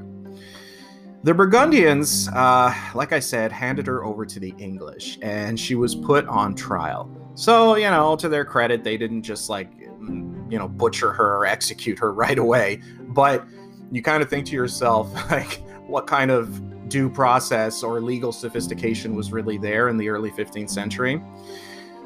The 1.24 1.34
Burgundians, 1.34 2.30
uh, 2.30 2.74
like 2.96 3.12
I 3.12 3.20
said, 3.20 3.52
handed 3.52 3.88
her 3.88 4.06
over 4.06 4.26
to 4.26 4.40
the 4.40 4.54
English, 4.58 5.20
and 5.22 5.60
she 5.60 5.76
was 5.76 5.96
put 5.96 6.26
on 6.28 6.56
trial. 6.56 7.10
So, 7.36 7.76
you 7.76 7.90
know, 7.90 8.16
to 8.18 8.30
their 8.30 8.46
credit, 8.46 8.86
they 8.86 8.96
didn't 8.96 9.24
just 9.24 9.50
like, 9.50 9.70
you 9.80 10.58
know, 10.58 10.70
butcher 10.70 11.12
her 11.12 11.38
or 11.38 11.46
execute 11.46 12.00
her 12.00 12.14
right 12.14 12.38
away. 12.38 12.82
But 13.02 13.46
you 13.92 14.02
kind 14.02 14.24
of 14.24 14.30
think 14.30 14.46
to 14.48 14.54
yourself, 14.54 15.14
like, 15.32 15.62
what 15.88 16.08
kind 16.08 16.32
of 16.32 16.90
due 16.90 17.10
process 17.10 17.84
or 17.84 18.00
legal 18.00 18.32
sophistication 18.32 19.14
was 19.14 19.34
really 19.34 19.58
there 19.58 19.90
in 19.90 19.98
the 19.98 20.08
early 20.08 20.32
15th 20.32 20.70
century? 20.70 21.22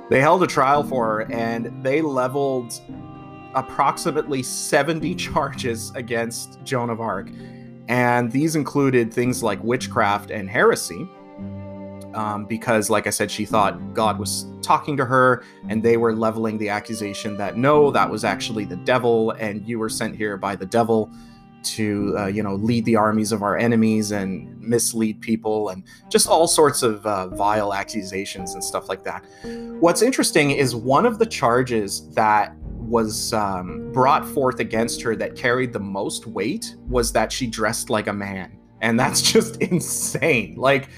They 0.10 0.22
held 0.22 0.44
a 0.44 0.48
trial 0.48 0.84
for 0.84 1.06
her 1.06 1.32
and 1.32 1.84
they 1.84 2.02
leveled 2.02 2.80
approximately 3.56 4.44
70 4.44 5.16
charges 5.28 5.92
against 5.96 6.64
Joan 6.64 6.90
of 6.90 7.02
Arc 7.02 7.30
and 7.88 8.32
these 8.32 8.56
included 8.56 9.14
things 9.14 9.42
like 9.42 9.64
witchcraft 9.64 10.32
and 10.32 10.50
heresy. 10.50 11.08
Um, 12.14 12.46
because, 12.46 12.90
like 12.90 13.06
I 13.06 13.12
said, 13.12 13.30
she 13.30 13.46
thought 13.46 13.94
God 13.94 14.18
was 14.18 14.48
talking 14.64 14.98
to 14.98 15.06
her, 15.06 15.44
and 15.70 15.84
they 15.84 15.98
were 15.98 16.16
leveling 16.16 16.58
the 16.58 16.70
accusation 16.70 17.38
that 17.38 17.58
no, 17.58 17.92
that 17.92 18.10
was 18.10 18.24
actually 18.24 18.66
the 18.66 18.78
devil, 18.78 19.32
and 19.32 19.68
you 19.68 19.78
were 19.78 19.90
sent 19.90 20.16
here 20.16 20.36
by 20.36 20.56
the 20.56 20.66
devil 20.66 21.12
to, 21.64 22.16
uh, 22.18 22.26
you 22.28 22.44
know, 22.44 22.56
lead 22.56 22.86
the 22.86 22.96
armies 22.96 23.32
of 23.32 23.44
our 23.44 23.58
enemies 23.58 24.12
and 24.12 24.60
mislead 24.60 25.22
people, 25.22 25.70
and 25.70 25.84
just 26.10 26.28
all 26.28 26.48
sorts 26.48 26.84
of 26.84 27.06
uh, 27.06 27.28
vile 27.30 27.74
accusations 27.74 28.54
and 28.54 28.64
stuff 28.64 28.90
like 28.90 29.04
that. 29.04 29.26
What's 29.80 30.02
interesting 30.02 30.52
is 30.52 30.76
one 30.76 31.06
of 31.06 31.20
the 31.20 31.26
charges 31.26 32.10
that 32.12 32.56
was 32.88 33.34
um, 33.34 33.92
brought 33.92 34.26
forth 34.26 34.60
against 34.60 35.02
her 35.02 35.16
that 35.16 35.36
carried 35.36 35.74
the 35.74 35.80
most 35.80 36.26
weight 36.26 36.76
was 36.88 37.12
that 37.12 37.32
she 37.32 37.46
dressed 37.46 37.90
like 37.90 38.08
a 38.08 38.14
man. 38.14 38.58
And 38.82 39.00
that's 39.00 39.22
just 39.34 39.58
insane. 39.62 40.56
Like, 40.56 40.90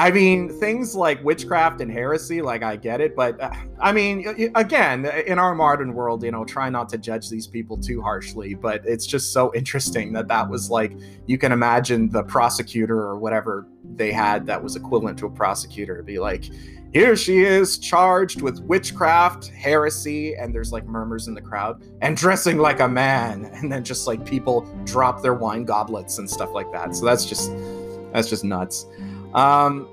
I 0.00 0.10
mean, 0.10 0.48
things 0.48 0.96
like 0.96 1.22
witchcraft 1.22 1.82
and 1.82 1.92
heresy, 1.92 2.40
like, 2.40 2.62
I 2.62 2.76
get 2.76 3.02
it. 3.02 3.14
But 3.14 3.38
uh, 3.38 3.52
I 3.78 3.92
mean, 3.92 4.50
again, 4.54 5.04
in 5.04 5.38
our 5.38 5.54
modern 5.54 5.92
world, 5.92 6.24
you 6.24 6.30
know, 6.30 6.42
try 6.42 6.70
not 6.70 6.88
to 6.88 6.96
judge 6.96 7.28
these 7.28 7.46
people 7.46 7.76
too 7.76 8.00
harshly. 8.00 8.54
But 8.54 8.80
it's 8.86 9.04
just 9.04 9.30
so 9.34 9.52
interesting 9.54 10.14
that 10.14 10.26
that 10.28 10.48
was 10.48 10.70
like, 10.70 10.96
you 11.26 11.36
can 11.36 11.52
imagine 11.52 12.08
the 12.08 12.22
prosecutor 12.22 12.98
or 12.98 13.18
whatever 13.18 13.68
they 13.96 14.10
had 14.10 14.46
that 14.46 14.62
was 14.64 14.74
equivalent 14.74 15.18
to 15.18 15.26
a 15.26 15.30
prosecutor 15.30 16.02
be 16.02 16.18
like, 16.18 16.46
here 16.94 17.14
she 17.14 17.40
is 17.40 17.76
charged 17.76 18.40
with 18.40 18.58
witchcraft, 18.60 19.48
heresy, 19.48 20.34
and 20.34 20.54
there's 20.54 20.72
like 20.72 20.86
murmurs 20.86 21.28
in 21.28 21.34
the 21.34 21.42
crowd, 21.42 21.84
and 22.00 22.16
dressing 22.16 22.56
like 22.56 22.80
a 22.80 22.88
man, 22.88 23.44
and 23.52 23.70
then 23.70 23.84
just 23.84 24.06
like 24.06 24.24
people 24.24 24.62
drop 24.84 25.20
their 25.20 25.34
wine 25.34 25.66
goblets 25.66 26.16
and 26.16 26.28
stuff 26.28 26.52
like 26.54 26.72
that. 26.72 26.96
So 26.96 27.04
that's 27.04 27.26
just 27.26 27.52
that's 28.14 28.30
just 28.30 28.44
nuts. 28.44 28.86
Um, 29.34 29.88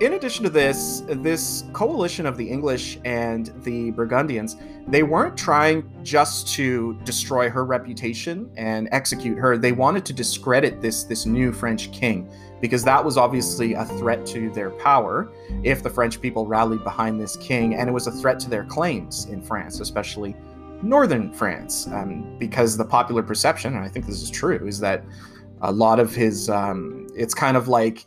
in 0.00 0.14
addition 0.14 0.44
to 0.44 0.50
this, 0.50 1.02
this 1.06 1.64
coalition 1.72 2.26
of 2.26 2.36
the 2.36 2.48
English 2.48 2.98
and 3.04 3.52
the 3.62 3.90
Burgundians, 3.92 4.56
they 4.86 5.02
weren't 5.02 5.36
trying 5.36 5.88
just 6.02 6.48
to 6.54 6.98
destroy 7.04 7.48
her 7.48 7.64
reputation 7.64 8.50
and 8.56 8.88
execute 8.90 9.38
her. 9.38 9.56
They 9.56 9.72
wanted 9.72 10.04
to 10.06 10.12
discredit 10.12 10.80
this 10.80 11.04
this 11.04 11.24
new 11.26 11.52
French 11.52 11.92
king 11.92 12.28
because 12.60 12.84
that 12.84 13.04
was 13.04 13.16
obviously 13.16 13.74
a 13.74 13.84
threat 13.84 14.24
to 14.26 14.50
their 14.50 14.70
power 14.70 15.32
if 15.62 15.82
the 15.82 15.90
French 15.90 16.20
people 16.20 16.46
rallied 16.46 16.82
behind 16.84 17.20
this 17.20 17.36
king, 17.36 17.74
and 17.74 17.88
it 17.88 17.92
was 17.92 18.06
a 18.06 18.12
threat 18.12 18.38
to 18.40 18.50
their 18.50 18.64
claims 18.64 19.26
in 19.26 19.42
France, 19.42 19.80
especially 19.80 20.34
northern 20.82 21.32
France, 21.32 21.86
um, 21.88 22.36
because 22.38 22.76
the 22.76 22.84
popular 22.84 23.22
perception, 23.22 23.74
and 23.74 23.84
I 23.84 23.88
think 23.88 24.06
this 24.06 24.22
is 24.22 24.30
true, 24.30 24.66
is 24.66 24.80
that 24.80 25.04
a 25.60 25.70
lot 25.70 26.00
of 26.00 26.14
his, 26.14 26.48
um, 26.50 27.06
it's 27.14 27.34
kind 27.34 27.56
of 27.56 27.68
like 27.68 28.06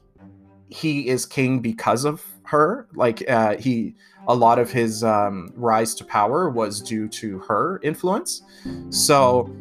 he 0.69 1.07
is 1.07 1.25
king 1.25 1.59
because 1.59 2.05
of 2.05 2.23
her. 2.43 2.87
Like 2.93 3.27
uh, 3.29 3.57
he, 3.57 3.95
a 4.27 4.35
lot 4.35 4.59
of 4.59 4.71
his 4.71 5.03
um, 5.03 5.51
rise 5.55 5.93
to 5.95 6.05
power 6.05 6.49
was 6.49 6.81
due 6.81 7.07
to 7.09 7.39
her 7.39 7.79
influence. 7.83 8.41
So, 8.89 9.53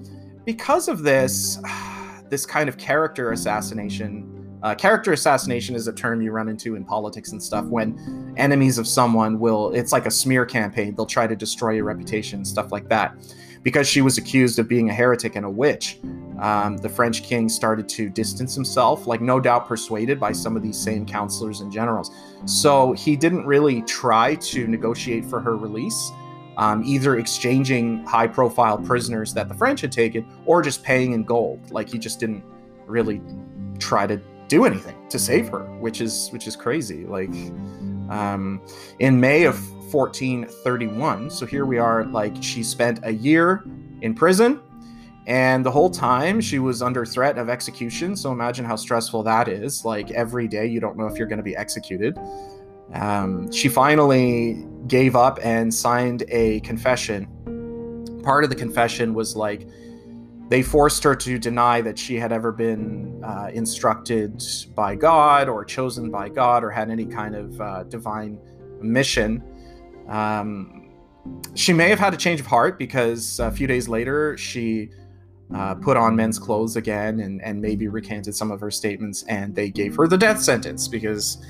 because 0.44 0.88
of 0.88 1.02
this, 1.02 1.58
this 2.30 2.46
kind 2.46 2.68
of 2.68 2.78
character 2.78 3.32
assassination 3.32 4.34
uh, 4.64 4.74
character 4.74 5.12
assassination 5.12 5.74
is 5.74 5.88
a 5.88 5.92
term 5.92 6.22
you 6.22 6.32
run 6.32 6.48
into 6.48 6.74
in 6.74 6.86
politics 6.86 7.32
and 7.32 7.42
stuff 7.42 7.66
when 7.66 8.34
enemies 8.38 8.78
of 8.78 8.88
someone 8.88 9.38
will, 9.38 9.74
it's 9.74 9.92
like 9.92 10.06
a 10.06 10.10
smear 10.10 10.46
campaign. 10.46 10.94
They'll 10.96 11.04
try 11.04 11.26
to 11.26 11.36
destroy 11.36 11.72
your 11.72 11.84
reputation, 11.84 12.46
stuff 12.46 12.72
like 12.72 12.88
that. 12.88 13.14
Because 13.62 13.86
she 13.86 14.00
was 14.00 14.16
accused 14.16 14.58
of 14.58 14.66
being 14.66 14.88
a 14.88 14.94
heretic 14.94 15.36
and 15.36 15.44
a 15.44 15.50
witch, 15.50 15.98
um, 16.40 16.76
the 16.76 16.88
French 16.88 17.22
king 17.22 17.48
started 17.48 17.88
to 17.90 18.08
distance 18.08 18.54
himself, 18.54 19.06
like 19.06 19.20
no 19.20 19.40
doubt 19.40 19.68
persuaded 19.68 20.18
by 20.18 20.32
some 20.32 20.56
of 20.56 20.62
these 20.62 20.78
same 20.78 21.06
counselors 21.06 21.60
and 21.60 21.72
generals. 21.72 22.10
So 22.46 22.92
he 22.92 23.16
didn't 23.16 23.46
really 23.46 23.82
try 23.82 24.34
to 24.36 24.66
negotiate 24.66 25.24
for 25.24 25.40
her 25.40 25.56
release. 25.56 26.10
Um, 26.56 26.84
either 26.84 27.18
exchanging 27.18 28.04
high 28.04 28.28
profile 28.28 28.78
prisoners 28.78 29.34
that 29.34 29.48
the 29.48 29.54
French 29.54 29.80
had 29.80 29.90
taken 29.90 30.24
or 30.46 30.62
just 30.62 30.84
paying 30.84 31.12
in 31.12 31.24
gold. 31.24 31.72
Like 31.72 31.88
he 31.88 31.98
just 31.98 32.20
didn't 32.20 32.44
really 32.86 33.20
try 33.80 34.06
to 34.06 34.20
do 34.46 34.64
anything 34.64 34.96
to 35.08 35.18
save 35.18 35.48
her, 35.48 35.64
which 35.80 36.00
is 36.00 36.28
which 36.30 36.46
is 36.46 36.54
crazy. 36.54 37.06
Like 37.06 37.30
um, 38.08 38.60
in 39.00 39.18
May 39.18 39.44
of 39.44 39.56
1431, 39.92 41.30
so 41.30 41.46
here 41.46 41.66
we 41.66 41.78
are. 41.78 42.04
Like 42.04 42.34
she 42.40 42.62
spent 42.62 43.00
a 43.02 43.12
year 43.12 43.64
in 44.02 44.14
prison, 44.14 44.60
and 45.26 45.64
the 45.64 45.70
whole 45.70 45.90
time 45.90 46.40
she 46.40 46.58
was 46.58 46.82
under 46.82 47.06
threat 47.06 47.38
of 47.38 47.48
execution. 47.48 48.14
So 48.16 48.30
imagine 48.30 48.64
how 48.64 48.76
stressful 48.76 49.22
that 49.22 49.48
is. 49.48 49.84
Like 49.84 50.10
every 50.10 50.48
day, 50.48 50.66
you 50.66 50.80
don't 50.80 50.96
know 50.96 51.06
if 51.06 51.16
you're 51.16 51.26
going 51.26 51.38
to 51.38 51.44
be 51.44 51.56
executed. 51.56 52.18
Um, 52.92 53.50
she 53.50 53.68
finally 53.68 54.66
gave 54.86 55.16
up 55.16 55.38
and 55.42 55.72
signed 55.72 56.24
a 56.28 56.60
confession. 56.60 57.26
Part 58.22 58.44
of 58.44 58.50
the 58.50 58.56
confession 58.56 59.14
was 59.14 59.34
like 59.34 59.66
they 60.48 60.62
forced 60.62 61.02
her 61.04 61.14
to 61.16 61.38
deny 61.38 61.80
that 61.80 61.98
she 61.98 62.16
had 62.16 62.30
ever 62.30 62.52
been 62.52 63.24
uh, 63.24 63.50
instructed 63.52 64.42
by 64.74 64.94
God 64.94 65.48
or 65.48 65.64
chosen 65.64 66.10
by 66.10 66.28
God 66.28 66.62
or 66.62 66.70
had 66.70 66.90
any 66.90 67.06
kind 67.06 67.34
of 67.34 67.60
uh, 67.60 67.84
divine 67.84 68.38
mission. 68.82 69.42
Um, 70.06 70.90
she 71.54 71.72
may 71.72 71.88
have 71.88 71.98
had 71.98 72.12
a 72.12 72.18
change 72.18 72.40
of 72.40 72.46
heart 72.46 72.78
because 72.78 73.40
a 73.40 73.50
few 73.50 73.66
days 73.66 73.88
later 73.88 74.36
she 74.36 74.90
uh, 75.52 75.74
put 75.74 75.96
on 75.96 76.14
men's 76.14 76.38
clothes 76.38 76.76
again 76.76 77.20
and, 77.20 77.42
and 77.42 77.60
maybe 77.60 77.88
recanted 77.88 78.34
some 78.34 78.50
of 78.50 78.60
her 78.60 78.70
statements, 78.70 79.24
and 79.24 79.54
they 79.54 79.70
gave 79.70 79.96
her 79.96 80.06
the 80.06 80.18
death 80.18 80.40
sentence 80.40 80.88
because 80.88 81.44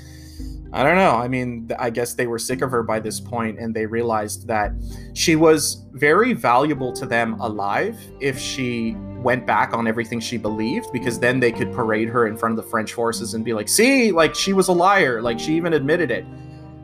I 0.75 0.83
don't 0.83 0.97
know. 0.97 1.11
I 1.11 1.29
mean, 1.29 1.71
I 1.79 1.89
guess 1.89 2.15
they 2.15 2.27
were 2.27 2.37
sick 2.37 2.61
of 2.61 2.69
her 2.71 2.83
by 2.83 2.99
this 2.99 3.21
point 3.21 3.59
and 3.59 3.73
they 3.73 3.85
realized 3.85 4.45
that 4.47 4.73
she 5.13 5.37
was 5.37 5.85
very 5.93 6.33
valuable 6.33 6.91
to 6.93 7.05
them 7.05 7.39
alive 7.39 7.97
if 8.19 8.37
she 8.37 8.93
went 9.25 9.47
back 9.47 9.73
on 9.73 9.87
everything 9.87 10.19
she 10.19 10.37
believed 10.37 10.91
because 10.91 11.17
then 11.17 11.39
they 11.39 11.51
could 11.51 11.71
parade 11.71 12.09
her 12.09 12.27
in 12.27 12.35
front 12.35 12.59
of 12.59 12.63
the 12.63 12.69
French 12.69 12.91
forces 12.91 13.35
and 13.35 13.45
be 13.45 13.53
like, 13.53 13.69
see, 13.69 14.11
like 14.11 14.35
she 14.35 14.51
was 14.51 14.67
a 14.67 14.73
liar. 14.73 15.21
Like 15.21 15.39
she 15.39 15.55
even 15.55 15.71
admitted 15.71 16.11
it. 16.11 16.25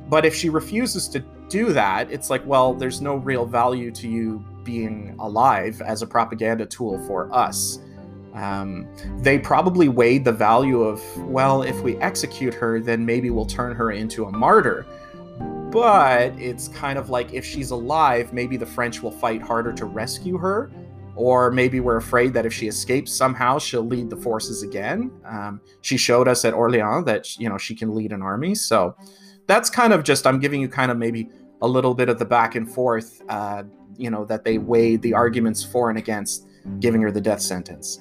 But 0.09 0.25
if 0.25 0.33
she 0.33 0.49
refuses 0.49 1.09
to 1.09 1.19
do 1.49 1.73
that, 1.73 2.09
it's 2.09 2.29
like, 2.29 2.45
well, 2.45 2.73
there's 2.73 3.01
no 3.01 3.15
real 3.15 3.45
value 3.45 3.91
to 3.91 4.07
you 4.07 4.43
being 4.63 5.15
alive 5.19 5.81
as 5.81 6.01
a 6.01 6.07
propaganda 6.07 6.65
tool 6.65 6.97
for 7.07 7.33
us. 7.33 7.79
Um, 8.33 8.87
they 9.19 9.39
probably 9.39 9.89
weighed 9.89 10.23
the 10.23 10.31
value 10.31 10.83
of, 10.83 11.01
well, 11.27 11.63
if 11.63 11.81
we 11.81 11.97
execute 11.97 12.53
her, 12.53 12.79
then 12.79 13.05
maybe 13.05 13.29
we'll 13.29 13.45
turn 13.45 13.75
her 13.75 13.91
into 13.91 14.25
a 14.25 14.31
martyr. 14.31 14.85
But 15.71 16.33
it's 16.39 16.67
kind 16.69 16.97
of 16.97 17.09
like 17.09 17.33
if 17.33 17.45
she's 17.45 17.71
alive, 17.71 18.33
maybe 18.33 18.57
the 18.57 18.65
French 18.65 19.01
will 19.01 19.11
fight 19.11 19.41
harder 19.41 19.73
to 19.73 19.85
rescue 19.85 20.37
her. 20.37 20.71
Or 21.15 21.51
maybe 21.51 21.81
we're 21.81 21.97
afraid 21.97 22.33
that 22.33 22.45
if 22.45 22.53
she 22.53 22.67
escapes 22.67 23.11
somehow, 23.11 23.59
she'll 23.59 23.85
lead 23.85 24.09
the 24.09 24.15
forces 24.15 24.63
again. 24.63 25.11
Um, 25.25 25.61
she 25.81 25.97
showed 25.97 26.27
us 26.27 26.45
at 26.45 26.53
Orleans 26.53 27.05
that 27.05 27.37
you 27.37 27.49
know 27.49 27.57
she 27.57 27.75
can 27.75 27.93
lead 27.93 28.11
an 28.11 28.21
army. 28.21 28.55
So 28.55 28.95
that's 29.45 29.69
kind 29.69 29.91
of 29.93 30.03
just 30.03 30.25
I'm 30.25 30.39
giving 30.39 30.61
you 30.61 30.69
kind 30.69 30.89
of 30.89 30.97
maybe 30.97 31.29
a 31.61 31.67
little 31.67 31.93
bit 31.93 32.09
of 32.09 32.17
the 32.17 32.25
back 32.25 32.55
and 32.55 32.69
forth. 32.69 33.21
Uh, 33.29 33.63
you 33.97 34.09
know 34.09 34.25
that 34.25 34.43
they 34.43 34.57
weighed 34.57 35.01
the 35.01 35.13
arguments 35.13 35.63
for 35.63 35.89
and 35.89 35.97
against 35.97 36.47
giving 36.79 37.01
her 37.01 37.11
the 37.11 37.21
death 37.21 37.41
sentence. 37.41 37.99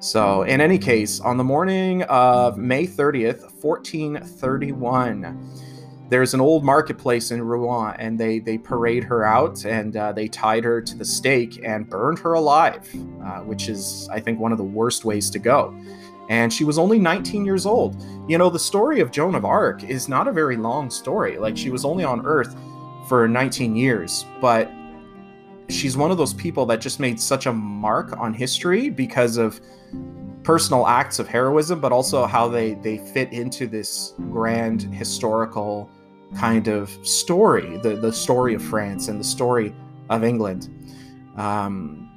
So, 0.00 0.42
in 0.42 0.60
any 0.60 0.76
case, 0.76 1.20
on 1.20 1.38
the 1.38 1.44
morning 1.44 2.02
of 2.02 2.58
May 2.58 2.86
30th, 2.86 3.40
1431, 3.62 5.64
there's 6.10 6.34
an 6.34 6.40
old 6.40 6.62
marketplace 6.62 7.30
in 7.30 7.42
Rouen, 7.42 7.96
and 7.98 8.18
they 8.18 8.38
they 8.38 8.58
parade 8.58 9.04
her 9.04 9.24
out 9.24 9.64
and 9.64 9.96
uh, 9.96 10.12
they 10.12 10.28
tied 10.28 10.64
her 10.64 10.82
to 10.82 10.96
the 10.96 11.04
stake 11.04 11.60
and 11.64 11.88
burned 11.88 12.18
her 12.18 12.34
alive, 12.34 12.88
uh, 13.24 13.40
which 13.40 13.68
is 13.68 14.08
I 14.12 14.20
think 14.20 14.38
one 14.38 14.52
of 14.52 14.58
the 14.58 14.64
worst 14.64 15.04
ways 15.04 15.30
to 15.30 15.38
go. 15.38 15.74
And 16.28 16.52
she 16.52 16.64
was 16.64 16.78
only 16.78 16.98
19 16.98 17.44
years 17.44 17.66
old. 17.66 18.02
You 18.28 18.38
know, 18.38 18.48
the 18.48 18.58
story 18.58 19.00
of 19.00 19.10
Joan 19.10 19.34
of 19.34 19.44
Arc 19.44 19.84
is 19.84 20.08
not 20.08 20.28
a 20.28 20.32
very 20.32 20.56
long 20.56 20.90
story. 20.90 21.38
Like 21.38 21.56
she 21.56 21.70
was 21.70 21.84
only 21.84 22.04
on 22.04 22.24
Earth 22.24 22.56
for 23.08 23.28
19 23.28 23.76
years, 23.76 24.24
but 24.40 24.70
she's 25.68 25.96
one 25.96 26.10
of 26.10 26.18
those 26.18 26.34
people 26.34 26.66
that 26.66 26.80
just 26.80 27.00
made 27.00 27.18
such 27.20 27.46
a 27.46 27.52
mark 27.52 28.16
on 28.18 28.34
history 28.34 28.90
because 28.90 29.36
of 29.36 29.60
personal 30.42 30.86
acts 30.86 31.18
of 31.18 31.26
heroism, 31.26 31.80
but 31.80 31.92
also 31.92 32.26
how 32.26 32.48
they 32.48 32.74
they 32.74 32.98
fit 32.98 33.32
into 33.32 33.66
this 33.66 34.14
grand 34.30 34.82
historical 34.82 35.90
kind 36.36 36.68
of 36.68 36.90
story, 37.06 37.78
the 37.78 37.96
the 37.96 38.12
story 38.12 38.54
of 38.54 38.62
France 38.62 39.08
and 39.08 39.18
the 39.18 39.24
story 39.24 39.74
of 40.10 40.22
England. 40.22 40.68
Um, 41.36 42.10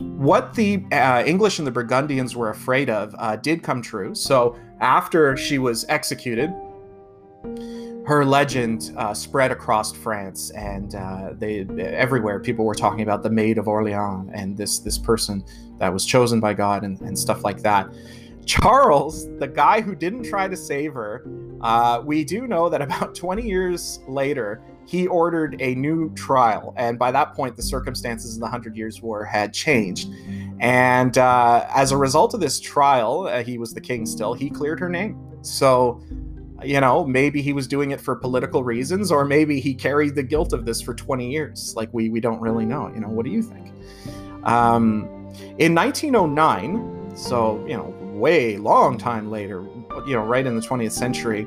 what 0.00 0.54
the 0.54 0.84
uh, 0.92 1.22
English 1.24 1.58
and 1.58 1.66
the 1.66 1.70
Burgundians 1.72 2.36
were 2.36 2.50
afraid 2.50 2.90
of 2.90 3.14
uh, 3.18 3.36
did 3.36 3.62
come 3.62 3.80
true. 3.80 4.14
So 4.14 4.56
after 4.80 5.36
she 5.36 5.58
was 5.58 5.84
executed, 5.88 6.52
her 8.06 8.24
legend 8.24 8.92
uh, 8.96 9.12
spread 9.12 9.50
across 9.50 9.92
France, 9.92 10.50
and 10.50 10.94
uh, 10.94 11.30
they 11.34 11.66
everywhere 11.80 12.38
people 12.38 12.64
were 12.64 12.74
talking 12.74 13.00
about 13.00 13.24
the 13.24 13.30
Maid 13.30 13.58
of 13.58 13.66
Orleans 13.66 14.30
and 14.32 14.56
this 14.56 14.78
this 14.78 14.96
person 14.96 15.44
that 15.78 15.92
was 15.92 16.06
chosen 16.06 16.38
by 16.38 16.54
God 16.54 16.84
and, 16.84 17.00
and 17.00 17.18
stuff 17.18 17.42
like 17.42 17.62
that. 17.62 17.92
Charles, 18.46 19.26
the 19.38 19.48
guy 19.48 19.80
who 19.80 19.96
didn't 19.96 20.22
try 20.22 20.46
to 20.46 20.56
save 20.56 20.94
her, 20.94 21.26
uh, 21.62 22.00
we 22.04 22.24
do 22.24 22.46
know 22.46 22.68
that 22.68 22.80
about 22.88 23.16
20 23.16 23.42
years 23.42 23.98
later, 24.06 24.62
he 24.86 25.08
ordered 25.08 25.60
a 25.60 25.74
new 25.74 26.14
trial. 26.14 26.72
And 26.76 26.96
by 26.96 27.10
that 27.10 27.34
point, 27.34 27.56
the 27.56 27.62
circumstances 27.62 28.36
in 28.36 28.40
the 28.40 28.48
Hundred 28.48 28.76
Years' 28.76 29.02
War 29.02 29.24
had 29.24 29.52
changed. 29.52 30.08
And 30.60 31.18
uh, 31.18 31.66
as 31.74 31.90
a 31.90 31.96
result 31.96 32.34
of 32.34 32.40
this 32.40 32.60
trial, 32.60 33.26
uh, 33.26 33.42
he 33.42 33.58
was 33.58 33.74
the 33.74 33.80
king 33.80 34.06
still, 34.06 34.32
he 34.32 34.48
cleared 34.48 34.78
her 34.78 34.88
name. 34.88 35.18
So 35.42 36.00
you 36.64 36.80
know, 36.80 37.04
maybe 37.04 37.42
he 37.42 37.52
was 37.52 37.66
doing 37.66 37.90
it 37.90 38.00
for 38.00 38.16
political 38.16 38.64
reasons, 38.64 39.12
or 39.12 39.24
maybe 39.24 39.60
he 39.60 39.74
carried 39.74 40.14
the 40.14 40.22
guilt 40.22 40.52
of 40.52 40.64
this 40.64 40.80
for 40.80 40.94
20 40.94 41.30
years. 41.30 41.74
Like 41.76 41.88
we 41.92 42.08
we 42.08 42.20
don't 42.20 42.40
really 42.40 42.64
know. 42.64 42.90
You 42.94 43.00
know, 43.00 43.08
what 43.08 43.24
do 43.24 43.30
you 43.30 43.42
think? 43.42 43.72
Um, 44.44 45.04
in 45.58 45.74
1909, 45.74 47.16
so 47.16 47.64
you 47.66 47.76
know, 47.76 47.94
way 48.14 48.56
long 48.56 48.96
time 48.96 49.30
later, 49.30 49.62
you 50.06 50.14
know, 50.14 50.24
right 50.24 50.46
in 50.46 50.56
the 50.56 50.62
20th 50.62 50.92
century, 50.92 51.46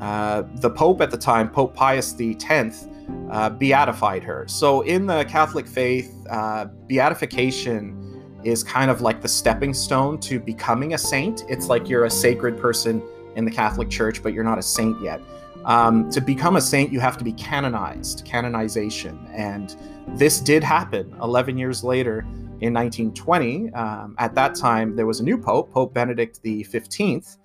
uh, 0.00 0.42
the 0.56 0.70
Pope 0.70 1.00
at 1.00 1.10
the 1.10 1.18
time, 1.18 1.48
Pope 1.48 1.74
Pius 1.74 2.14
X, 2.18 2.88
uh, 3.30 3.50
beatified 3.50 4.24
her. 4.24 4.46
So 4.48 4.80
in 4.82 5.06
the 5.06 5.24
Catholic 5.24 5.66
faith, 5.66 6.12
uh, 6.28 6.66
beatification 6.88 7.98
is 8.42 8.64
kind 8.64 8.90
of 8.90 9.00
like 9.00 9.20
the 9.20 9.28
stepping 9.28 9.72
stone 9.72 10.18
to 10.18 10.40
becoming 10.40 10.94
a 10.94 10.98
saint. 10.98 11.44
It's 11.48 11.68
like 11.68 11.88
you're 11.88 12.06
a 12.06 12.10
sacred 12.10 12.58
person 12.58 13.00
in 13.36 13.44
the 13.44 13.50
Catholic 13.50 13.90
Church, 13.90 14.22
but 14.22 14.32
you're 14.32 14.44
not 14.44 14.58
a 14.58 14.62
saint 14.62 15.00
yet. 15.02 15.20
Um, 15.64 16.10
to 16.10 16.20
become 16.20 16.56
a 16.56 16.60
saint, 16.60 16.92
you 16.92 17.00
have 17.00 17.16
to 17.18 17.24
be 17.24 17.32
canonized, 17.32 18.24
canonization. 18.24 19.18
And 19.32 19.76
this 20.08 20.40
did 20.40 20.64
happen 20.64 21.14
11 21.22 21.56
years 21.56 21.84
later 21.84 22.20
in 22.60 22.74
1920. 22.74 23.72
Um, 23.72 24.14
at 24.18 24.34
that 24.34 24.54
time, 24.54 24.96
there 24.96 25.06
was 25.06 25.20
a 25.20 25.24
new 25.24 25.38
pope, 25.38 25.72
Pope 25.72 25.94
Benedict 25.94 26.40
XV, 26.44 27.36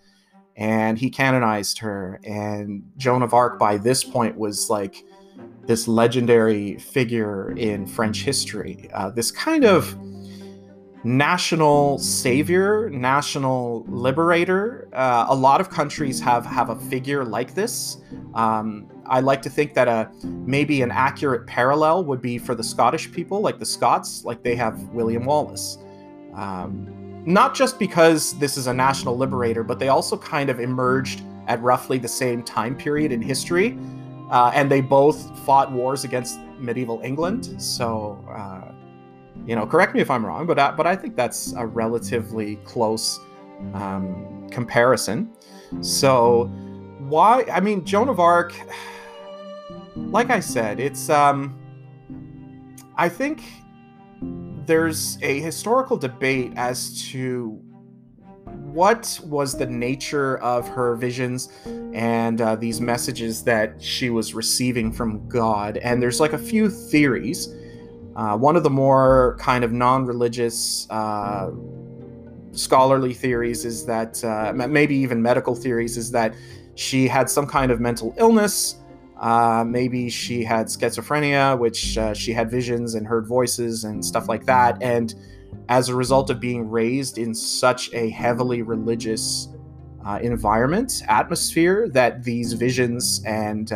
and 0.55 0.97
he 0.97 1.09
canonized 1.09 1.77
her. 1.79 2.19
And 2.23 2.83
Joan 2.97 3.21
of 3.21 3.33
Arc, 3.33 3.59
by 3.59 3.77
this 3.77 4.03
point, 4.03 4.37
was 4.37 4.69
like 4.69 5.03
this 5.65 5.87
legendary 5.87 6.77
figure 6.79 7.51
in 7.51 7.85
French 7.85 8.23
history. 8.23 8.89
Uh, 8.93 9.09
this 9.11 9.29
kind 9.29 9.65
of 9.65 9.95
national 11.07 11.97
savior, 11.99 12.89
national 12.89 13.85
liberator. 13.87 14.89
Uh, 14.91 15.25
a 15.29 15.35
lot 15.35 15.61
of 15.61 15.69
countries 15.69 16.19
have 16.19 16.45
have 16.45 16.69
a 16.69 16.75
figure 16.75 17.23
like 17.23 17.53
this. 17.55 18.01
Um, 18.33 18.89
I 19.05 19.21
like 19.21 19.41
to 19.43 19.49
think 19.49 19.73
that 19.75 19.87
a 19.87 20.11
maybe 20.25 20.81
an 20.81 20.91
accurate 20.91 21.47
parallel 21.47 22.03
would 22.03 22.21
be 22.21 22.37
for 22.37 22.55
the 22.55 22.63
Scottish 22.63 23.09
people, 23.09 23.39
like 23.39 23.57
the 23.57 23.65
Scots, 23.65 24.25
like 24.25 24.43
they 24.43 24.55
have 24.55 24.77
William 24.89 25.23
Wallace. 25.23 25.77
Um, 26.33 26.93
not 27.25 27.55
just 27.55 27.79
because 27.79 28.37
this 28.39 28.57
is 28.57 28.67
a 28.67 28.73
national 28.73 29.17
liberator, 29.17 29.63
but 29.63 29.79
they 29.79 29.87
also 29.87 30.17
kind 30.17 30.49
of 30.49 30.59
emerged 30.59 31.21
at 31.47 31.61
roughly 31.61 31.97
the 31.97 32.07
same 32.07 32.43
time 32.43 32.75
period 32.75 33.13
in 33.13 33.21
history, 33.21 33.77
uh, 34.29 34.51
and 34.53 34.69
they 34.69 34.81
both 34.81 35.39
fought 35.45 35.71
wars 35.71 36.03
against 36.03 36.37
medieval 36.59 36.99
England. 37.01 37.61
So. 37.61 38.21
Uh, 38.29 38.73
you 39.47 39.55
know, 39.55 39.65
correct 39.65 39.95
me 39.95 40.01
if 40.01 40.11
I'm 40.11 40.25
wrong, 40.25 40.45
but 40.45 40.59
I, 40.59 40.71
but 40.71 40.85
I 40.85 40.95
think 40.95 41.15
that's 41.15 41.53
a 41.53 41.65
relatively 41.65 42.57
close 42.57 43.19
um, 43.73 44.47
comparison. 44.51 45.31
So 45.81 46.45
why? 46.99 47.45
I 47.51 47.61
mean, 47.61 47.83
Joan 47.85 48.09
of 48.09 48.19
Arc. 48.19 48.53
Like 49.95 50.29
I 50.29 50.39
said, 50.39 50.79
it's 50.79 51.09
um, 51.09 51.57
I 52.97 53.09
think 53.09 53.41
there's 54.67 55.17
a 55.23 55.39
historical 55.39 55.97
debate 55.97 56.53
as 56.55 57.01
to 57.09 57.59
what 58.45 59.19
was 59.23 59.57
the 59.57 59.65
nature 59.65 60.37
of 60.37 60.67
her 60.67 60.95
visions 60.95 61.49
and 61.93 62.41
uh, 62.41 62.55
these 62.55 62.79
messages 62.79 63.43
that 63.43 63.81
she 63.81 64.09
was 64.09 64.33
receiving 64.33 64.91
from 64.91 65.27
God. 65.27 65.77
And 65.77 66.01
there's 66.01 66.19
like 66.19 66.33
a 66.33 66.37
few 66.37 66.69
theories. 66.69 67.47
Uh, 68.17 68.35
one 68.35 68.55
of 68.55 68.63
the 68.63 68.69
more 68.69 69.37
kind 69.39 69.63
of 69.63 69.71
non-religious 69.71 70.89
uh, 70.89 71.51
scholarly 72.51 73.13
theories 73.13 73.63
is 73.63 73.85
that 73.85 74.23
uh, 74.23 74.51
maybe 74.53 74.95
even 74.95 75.21
medical 75.21 75.53
theories 75.53 75.97
is 75.97 76.09
that 76.09 76.33
she 76.73 77.07
had 77.07 77.29
some 77.29 77.45
kind 77.45 77.71
of 77.71 77.79
mental 77.79 78.15
illness. 78.17 78.77
Uh, 79.17 79.63
maybe 79.65 80.09
she 80.09 80.43
had 80.43 80.65
schizophrenia, 80.65 81.57
which 81.59 81.95
uh, 81.99 82.11
she 82.15 82.33
had 82.33 82.49
visions 82.49 82.95
and 82.95 83.05
heard 83.05 83.27
voices 83.27 83.83
and 83.83 84.03
stuff 84.03 84.27
like 84.27 84.45
that. 84.45 84.81
And 84.81 85.13
as 85.69 85.89
a 85.89 85.95
result 85.95 86.31
of 86.31 86.39
being 86.39 86.67
raised 86.67 87.19
in 87.19 87.35
such 87.35 87.93
a 87.93 88.09
heavily 88.09 88.63
religious 88.63 89.49
uh, 90.03 90.17
environment, 90.23 91.03
atmosphere, 91.07 91.87
that 91.89 92.23
these 92.23 92.53
visions 92.53 93.21
and 93.25 93.71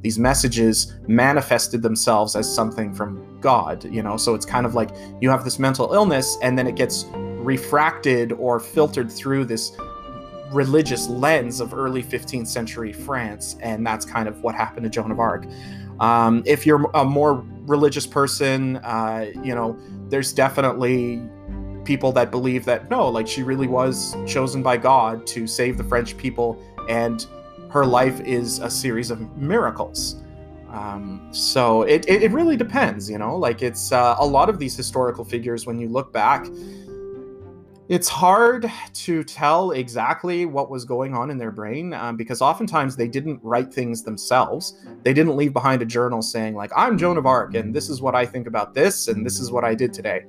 these 0.00 0.18
messages 0.18 0.94
manifested 1.06 1.80
themselves 1.82 2.36
as 2.36 2.52
something 2.54 2.92
from 2.92 3.33
God, 3.44 3.84
you 3.84 4.02
know? 4.02 4.16
So 4.16 4.34
it's 4.34 4.46
kind 4.46 4.64
of 4.64 4.74
like 4.74 4.90
you 5.20 5.28
have 5.28 5.44
this 5.44 5.58
mental 5.58 5.92
illness 5.92 6.38
and 6.42 6.58
then 6.58 6.66
it 6.66 6.76
gets 6.76 7.04
refracted 7.12 8.32
or 8.32 8.58
filtered 8.58 9.12
through 9.12 9.44
this 9.44 9.76
religious 10.50 11.08
lens 11.08 11.60
of 11.60 11.74
early 11.74 12.02
15th 12.02 12.48
century 12.48 12.92
France. 12.92 13.56
And 13.60 13.86
that's 13.86 14.06
kind 14.06 14.28
of 14.28 14.42
what 14.42 14.54
happened 14.54 14.84
to 14.84 14.90
Joan 14.90 15.10
of 15.10 15.20
Arc. 15.20 15.44
Um, 16.00 16.42
if 16.46 16.64
you're 16.64 16.90
a 16.94 17.04
more 17.04 17.44
religious 17.66 18.06
person, 18.06 18.78
uh, 18.78 19.30
you 19.42 19.54
know, 19.54 19.78
there's 20.08 20.32
definitely 20.32 21.22
people 21.84 22.12
that 22.12 22.30
believe 22.30 22.64
that 22.64 22.90
no, 22.90 23.06
like 23.08 23.28
she 23.28 23.42
really 23.42 23.66
was 23.66 24.16
chosen 24.26 24.62
by 24.62 24.78
God 24.78 25.26
to 25.28 25.46
save 25.46 25.76
the 25.76 25.84
French 25.84 26.16
people 26.16 26.58
and 26.88 27.26
her 27.68 27.84
life 27.84 28.20
is 28.20 28.60
a 28.60 28.70
series 28.70 29.10
of 29.10 29.36
miracles. 29.36 30.23
Um, 30.74 31.28
so 31.30 31.82
it, 31.82 32.04
it, 32.08 32.24
it, 32.24 32.32
really 32.32 32.56
depends, 32.56 33.08
you 33.08 33.16
know, 33.16 33.36
like 33.36 33.62
it's 33.62 33.92
uh, 33.92 34.16
a 34.18 34.26
lot 34.26 34.48
of 34.48 34.58
these 34.58 34.76
historical 34.76 35.24
figures, 35.24 35.66
when 35.66 35.78
you 35.78 35.88
look 35.88 36.12
back, 36.12 36.46
it's 37.88 38.08
hard 38.08 38.68
to 38.92 39.22
tell 39.22 39.70
exactly 39.70 40.46
what 40.46 40.70
was 40.70 40.84
going 40.84 41.14
on 41.14 41.30
in 41.30 41.38
their 41.38 41.52
brain 41.52 41.94
um, 41.94 42.16
because 42.16 42.42
oftentimes 42.42 42.96
they 42.96 43.06
didn't 43.06 43.38
write 43.44 43.72
things 43.72 44.02
themselves. 44.02 44.84
They 45.04 45.12
didn't 45.12 45.36
leave 45.36 45.52
behind 45.52 45.80
a 45.80 45.86
journal 45.86 46.22
saying, 46.22 46.56
like, 46.56 46.72
I'm 46.76 46.98
Joan 46.98 47.18
of 47.18 47.26
Arc 47.26 47.54
and 47.54 47.72
this 47.72 47.88
is 47.88 48.02
what 48.02 48.16
I 48.16 48.26
think 48.26 48.48
about 48.48 48.74
this 48.74 49.06
and 49.06 49.24
this 49.24 49.38
is 49.38 49.52
what 49.52 49.62
I 49.62 49.76
did 49.76 49.92
today. 49.92 50.24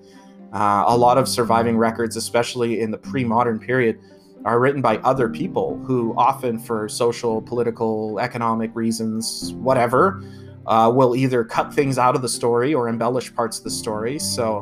Uh, 0.53 0.83
a 0.85 0.95
lot 0.95 1.17
of 1.17 1.27
surviving 1.27 1.75
records, 1.75 2.17
especially 2.17 2.81
in 2.81 2.91
the 2.91 2.99
pre 2.99 3.23
modern 3.23 3.57
period, 3.57 3.99
are 4.45 4.59
written 4.59 4.79
by 4.79 4.97
other 4.99 5.27
people 5.27 5.77
who 5.85 6.13
often 6.17 6.59
for 6.59 6.87
social 6.87 7.41
political 7.41 8.19
economic 8.19 8.73
reasons 8.75 9.53
whatever 9.55 10.23
uh, 10.67 10.91
will 10.93 11.15
either 11.15 11.43
cut 11.43 11.73
things 11.73 11.97
out 11.97 12.15
of 12.15 12.21
the 12.21 12.29
story 12.29 12.73
or 12.73 12.87
embellish 12.87 13.33
parts 13.35 13.57
of 13.57 13.63
the 13.63 13.71
story. 13.71 14.19
So 14.19 14.59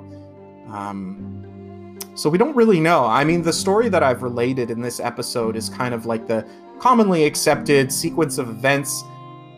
um, 0.71 1.99
so 2.15 2.29
we 2.29 2.37
don't 2.37 2.55
really 2.55 2.79
know. 2.79 3.05
I 3.05 3.23
mean 3.23 3.41
the 3.41 3.53
story 3.53 3.89
that 3.89 4.01
i've 4.01 4.23
related 4.23 4.71
in 4.71 4.81
this 4.81 4.99
episode 4.99 5.55
is 5.55 5.69
kind 5.69 5.93
of 5.93 6.05
like 6.05 6.27
the 6.27 6.47
commonly 6.79 7.25
accepted 7.25 7.91
sequence 7.91 8.37
of 8.37 8.49
events. 8.49 9.03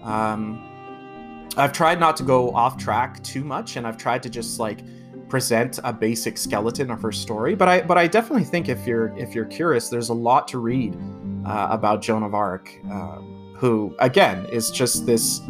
Um, 0.04 0.62
i've 1.58 1.72
tried 1.72 2.00
not 2.00 2.18
to 2.18 2.24
go 2.24 2.54
off 2.54 2.78
track 2.78 3.24
too 3.24 3.44
much 3.44 3.78
and 3.78 3.88
i've 3.88 3.98
tried 3.98 4.22
to 4.22 4.30
just 4.30 4.60
like 4.60 4.80
present 5.28 5.80
a 5.84 5.92
basic 5.92 6.38
skeleton 6.38 6.92
of 6.92 7.02
her 7.02 7.12
story. 7.12 7.56
But 7.56 7.68
I 7.68 7.82
but 7.82 7.98
I 7.98 8.08
definitely 8.08 8.46
think 8.46 8.70
if 8.70 8.86
you're 8.86 9.16
if 9.18 9.34
you're 9.36 9.46
curious, 9.46 9.90
there's 9.90 10.10
a 10.10 10.14
lot 10.14 10.48
to 10.50 10.60
read 10.60 10.96
uh, 11.46 11.68
about 11.70 12.02
Joan 12.02 12.24
of 12.24 12.34
Arc, 12.34 12.72
uh, 12.92 13.20
who, 13.56 13.96
again, 14.00 14.46
is 14.48 14.70
just 14.72 15.06
this 15.06 15.42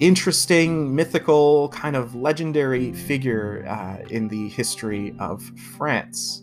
interesting, 0.00 0.94
mythical, 0.94 1.68
kind 1.68 1.94
of 1.94 2.14
legendary 2.14 2.92
figure 2.92 3.64
uh, 3.68 4.04
in 4.10 4.28
the 4.28 4.48
history 4.48 5.14
of 5.18 5.42
France. 5.76 6.42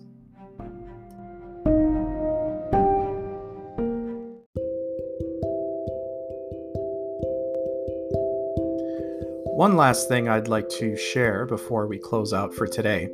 One 9.60 9.76
last 9.76 10.08
thing 10.08 10.30
I'd 10.30 10.48
like 10.48 10.70
to 10.80 10.96
share 10.96 11.46
before 11.46 11.86
we 11.86 11.98
close 11.98 12.32
out 12.32 12.54
for 12.54 12.66
today 12.66 13.10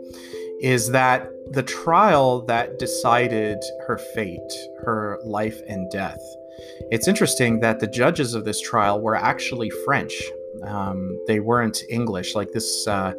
is 0.62 0.92
that 0.92 1.32
the 1.54 1.64
trial 1.64 2.46
that 2.46 2.78
decided 2.78 3.58
her 3.88 3.98
fate, 4.14 4.54
her 4.84 5.18
life 5.26 5.60
and 5.68 5.90
death, 5.90 6.22
it's 6.92 7.08
interesting 7.08 7.62
that 7.62 7.80
the 7.80 7.88
judges 7.88 8.36
of 8.36 8.46
this 8.46 8.62
trial 8.62 9.02
were 9.02 9.16
actually 9.16 9.72
French. 9.86 10.14
Um, 10.62 11.20
they 11.26 11.40
weren't 11.40 11.82
English. 11.90 12.36
Like 12.36 12.52
this 12.52 12.86
uh, 12.86 13.16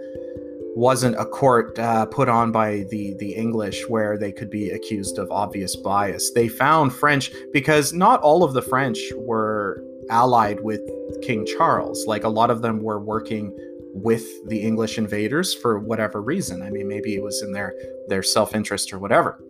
wasn't 0.77 1.17
a 1.19 1.27
court 1.27 1.77
uh, 1.81 2.07
put 2.07 2.29
on 2.29 2.53
by 2.53 2.85
the 2.91 3.15
the 3.19 3.35
English 3.35 3.89
where 3.89 4.17
they 4.17 4.31
could 4.31 4.51
be 4.51 4.71
accused 4.71 5.19
of 5.19 5.33
obvious 5.33 5.75
bias. 5.75 6.31
They 6.31 6.47
found 6.47 6.93
French 6.93 7.33
because 7.53 7.93
not 7.93 8.21
all 8.21 8.45
of 8.45 8.53
the 8.53 8.63
French 8.63 9.01
were 9.17 9.83
allied 10.11 10.61
with 10.61 10.81
King 11.23 11.47
Charles. 11.47 12.07
Like 12.07 12.25
a 12.25 12.29
lot 12.29 12.51
of 12.51 12.63
them 12.63 12.83
were 12.83 13.01
working 13.01 13.57
with 13.93 14.47
the 14.49 14.61
English 14.61 14.99
invaders 14.99 15.55
for 15.55 15.79
whatever 15.79 16.21
reason. 16.21 16.63
I 16.63 16.71
mean, 16.71 16.87
maybe 16.87 17.15
it 17.15 17.23
was 17.23 17.43
in 17.43 17.53
their 17.53 17.75
their 18.09 18.23
self 18.23 18.55
interest 18.55 18.93
or 18.93 18.99
whatever. 18.99 19.41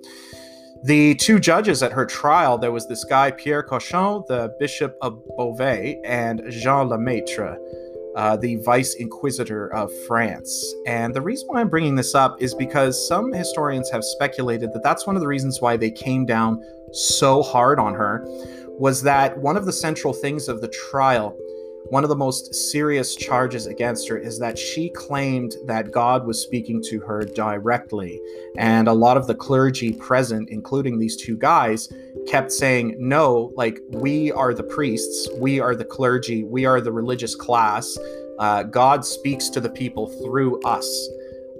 The 0.85 1.17
two 1.17 1.41
judges 1.41 1.83
at 1.83 1.93
her 1.93 2.07
trial, 2.07 2.59
there 2.59 2.71
was 2.71 2.87
this 2.87 3.03
guy 3.03 3.31
Pierre 3.31 3.63
Cauchon, 3.63 4.25
the 4.29 4.55
Bishop 4.61 4.97
of 5.03 5.21
Beauvais, 5.37 6.01
and 6.05 6.43
Jean 6.51 6.89
Lemaitre, 6.89 7.59
uh, 8.15 8.37
the 8.37 8.57
Vice 8.57 8.95
Inquisitor 8.95 9.73
of 9.75 9.91
France. 10.07 10.75
And 10.87 11.13
the 11.13 11.23
reason 11.23 11.49
why 11.49 11.61
I'm 11.61 11.69
bringing 11.69 11.97
this 11.97 12.15
up 12.15 12.41
is 12.41 12.55
because 12.55 13.09
some 13.09 13.33
historians 13.33 13.91
have 13.91 14.05
speculated 14.05 14.73
that 14.75 14.83
that's 14.83 15.07
one 15.07 15.17
of 15.17 15.23
the 15.23 15.29
reasons 15.29 15.61
why 15.61 15.77
they 15.77 15.91
came 15.91 16.25
down 16.25 16.63
so 16.93 17.43
hard 17.43 17.81
on 17.81 17.95
her 17.95 18.25
was 18.79 19.03
that 19.03 19.39
one 19.39 19.57
of 19.57 19.65
the 19.65 19.73
central 19.73 20.13
things 20.13 20.49
of 20.49 20.61
the 20.61 20.69
trial, 20.69 21.37
one 21.89 22.03
of 22.03 22.11
the 22.11 22.17
most 22.17 22.55
serious 22.55 23.15
charges 23.15 23.67
against 23.67 24.09
her, 24.09 24.19
is 24.19 24.39
that 24.39 24.59
she 24.59 24.91
claimed 24.91 25.55
that 25.67 25.93
God 25.93 26.27
was 26.27 26.43
speaking 26.43 26.83
to 26.91 27.01
her 27.01 27.25
directly. 27.25 28.21
And 28.59 28.89
a 28.89 28.93
lot 28.93 29.17
of 29.17 29.27
the 29.27 29.35
clergy 29.35 29.93
present, 29.93 30.51
including 30.51 30.99
these 30.99 31.17
two 31.17 31.37
guys, 31.37 31.89
kept 32.29 32.53
saying, 32.53 32.97
No, 32.99 33.53
like, 33.57 33.81
we 33.91 34.33
are 34.33 34.53
the 34.53 34.65
priests, 34.65 35.29
we 35.39 35.61
are 35.61 35.75
the 35.75 35.85
clergy, 35.85 36.45
we 36.45 36.67
are 36.67 36.81
the 36.81 36.93
religious 36.93 37.35
class. 37.35 37.97
Uh, 38.39 38.63
God 38.65 39.05
speaks 39.05 39.49
to 39.51 39.61
the 39.61 39.71
people 39.71 40.09
through 40.23 40.61
us. 40.63 41.09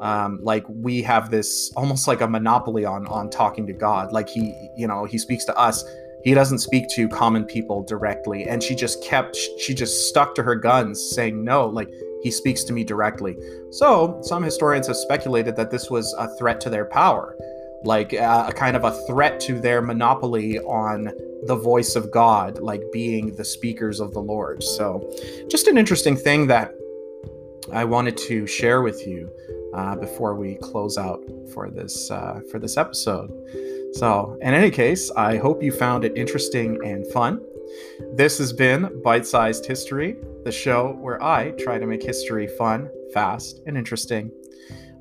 Um, 0.01 0.41
like 0.43 0.63
we 0.69 1.01
have 1.03 1.31
this 1.31 1.73
almost 1.75 2.07
like 2.07 2.21
a 2.21 2.29
monopoly 2.29 2.85
on 2.85 3.07
on 3.07 3.31
talking 3.31 3.67
to 3.67 3.73
God. 3.73 4.13
Like 4.13 4.29
he, 4.29 4.53
you 4.77 4.87
know, 4.87 5.07
he 5.07 5.17
speaks 5.17 5.47
to 5.47 5.57
us 5.57 5.83
he 6.27 6.35
doesn't 6.35 6.59
speak 6.59 6.89
to 6.89 7.09
common 7.09 7.45
people 7.45 7.85
directly. 7.85 8.49
And 8.49 8.61
she 8.61 8.75
just 8.75 9.01
kept 9.03 9.37
she 9.61 9.73
just 9.73 10.09
stuck 10.09 10.35
to 10.35 10.43
her 10.43 10.57
guns 10.57 11.01
saying 11.15 11.45
no 11.45 11.67
like 11.69 11.89
he 12.21 12.33
speaks 12.33 12.65
to 12.65 12.73
me 12.73 12.83
directly. 12.83 13.37
So 13.71 14.19
some 14.23 14.43
historians 14.43 14.89
have 14.89 14.97
speculated 14.97 15.55
that 15.55 15.71
this 15.71 15.89
was 15.89 16.13
a 16.19 16.27
threat 16.37 16.61
to 16.63 16.71
their 16.71 16.85
power 16.85 17.37
like 17.85 18.13
uh, 18.13 18.47
a 18.49 18.53
kind 18.53 18.77
of 18.77 18.83
a 18.83 18.91
threat 19.07 19.39
to 19.39 19.61
their 19.61 19.81
monopoly 19.81 20.59
on 20.61 21.13
the 21.45 21.55
voice 21.55 21.95
of 21.95 22.11
god 22.11 22.59
like 22.59 22.83
being 22.91 23.37
the 23.37 23.45
speakers 23.45 24.01
of 24.01 24.13
the 24.13 24.19
lord. 24.19 24.65
So 24.65 25.09
just 25.49 25.69
an 25.69 25.79
interesting 25.79 26.17
thing 26.17 26.49
that 26.49 26.73
i 27.73 27.85
wanted 27.85 28.17
to 28.17 28.47
share 28.47 28.83
with 28.83 29.07
you 29.07 29.31
uh, 29.75 29.95
before 29.97 30.35
we 30.35 30.57
close 30.57 30.97
out 30.99 31.21
for 31.53 31.69
this 31.71 32.11
uh, 32.11 32.41
for 32.51 32.59
this 32.59 32.77
episode 32.77 33.31
so, 33.93 34.37
in 34.41 34.55
any 34.55 34.71
case, 34.71 35.11
I 35.13 35.37
hope 35.37 35.63
you 35.63 35.73
found 35.73 36.05
it 36.05 36.17
interesting 36.17 36.79
and 36.85 37.07
fun. 37.13 37.41
This 38.15 38.39
has 38.39 38.53
been 38.53 39.01
Bite 39.03 39.27
Sized 39.27 39.67
History, 39.67 40.17
the 40.45 40.53
show 40.53 40.93
where 41.01 41.23
I 41.23 41.51
try 41.53 41.79
to 41.79 41.87
make 41.87 42.03
history 42.03 42.47
fun, 42.47 42.91
fast, 43.13 43.63
and 43.67 43.77
interesting. 43.77 44.31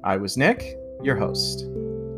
I 0.03 0.17
was 0.17 0.37
Nick, 0.37 0.77
your 1.03 1.15
host. 1.15 1.65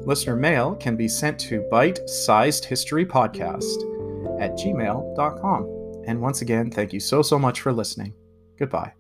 Listener 0.08 0.36
mail 0.36 0.76
can 0.76 0.96
be 0.96 1.08
sent 1.08 1.40
to 1.40 1.68
bite 1.70 2.08
sized 2.08 2.64
history 2.64 3.06
podcast 3.06 3.76
at 4.40 4.54
gmail.com. 4.54 6.04
And 6.08 6.22
once 6.22 6.42
again, 6.42 6.72
thank 6.72 6.94
you 6.94 7.00
so, 7.00 7.22
so 7.22 7.38
much 7.38 7.62
for 7.62 7.74
listening. 7.74 8.14
Goodbye. 8.58 8.97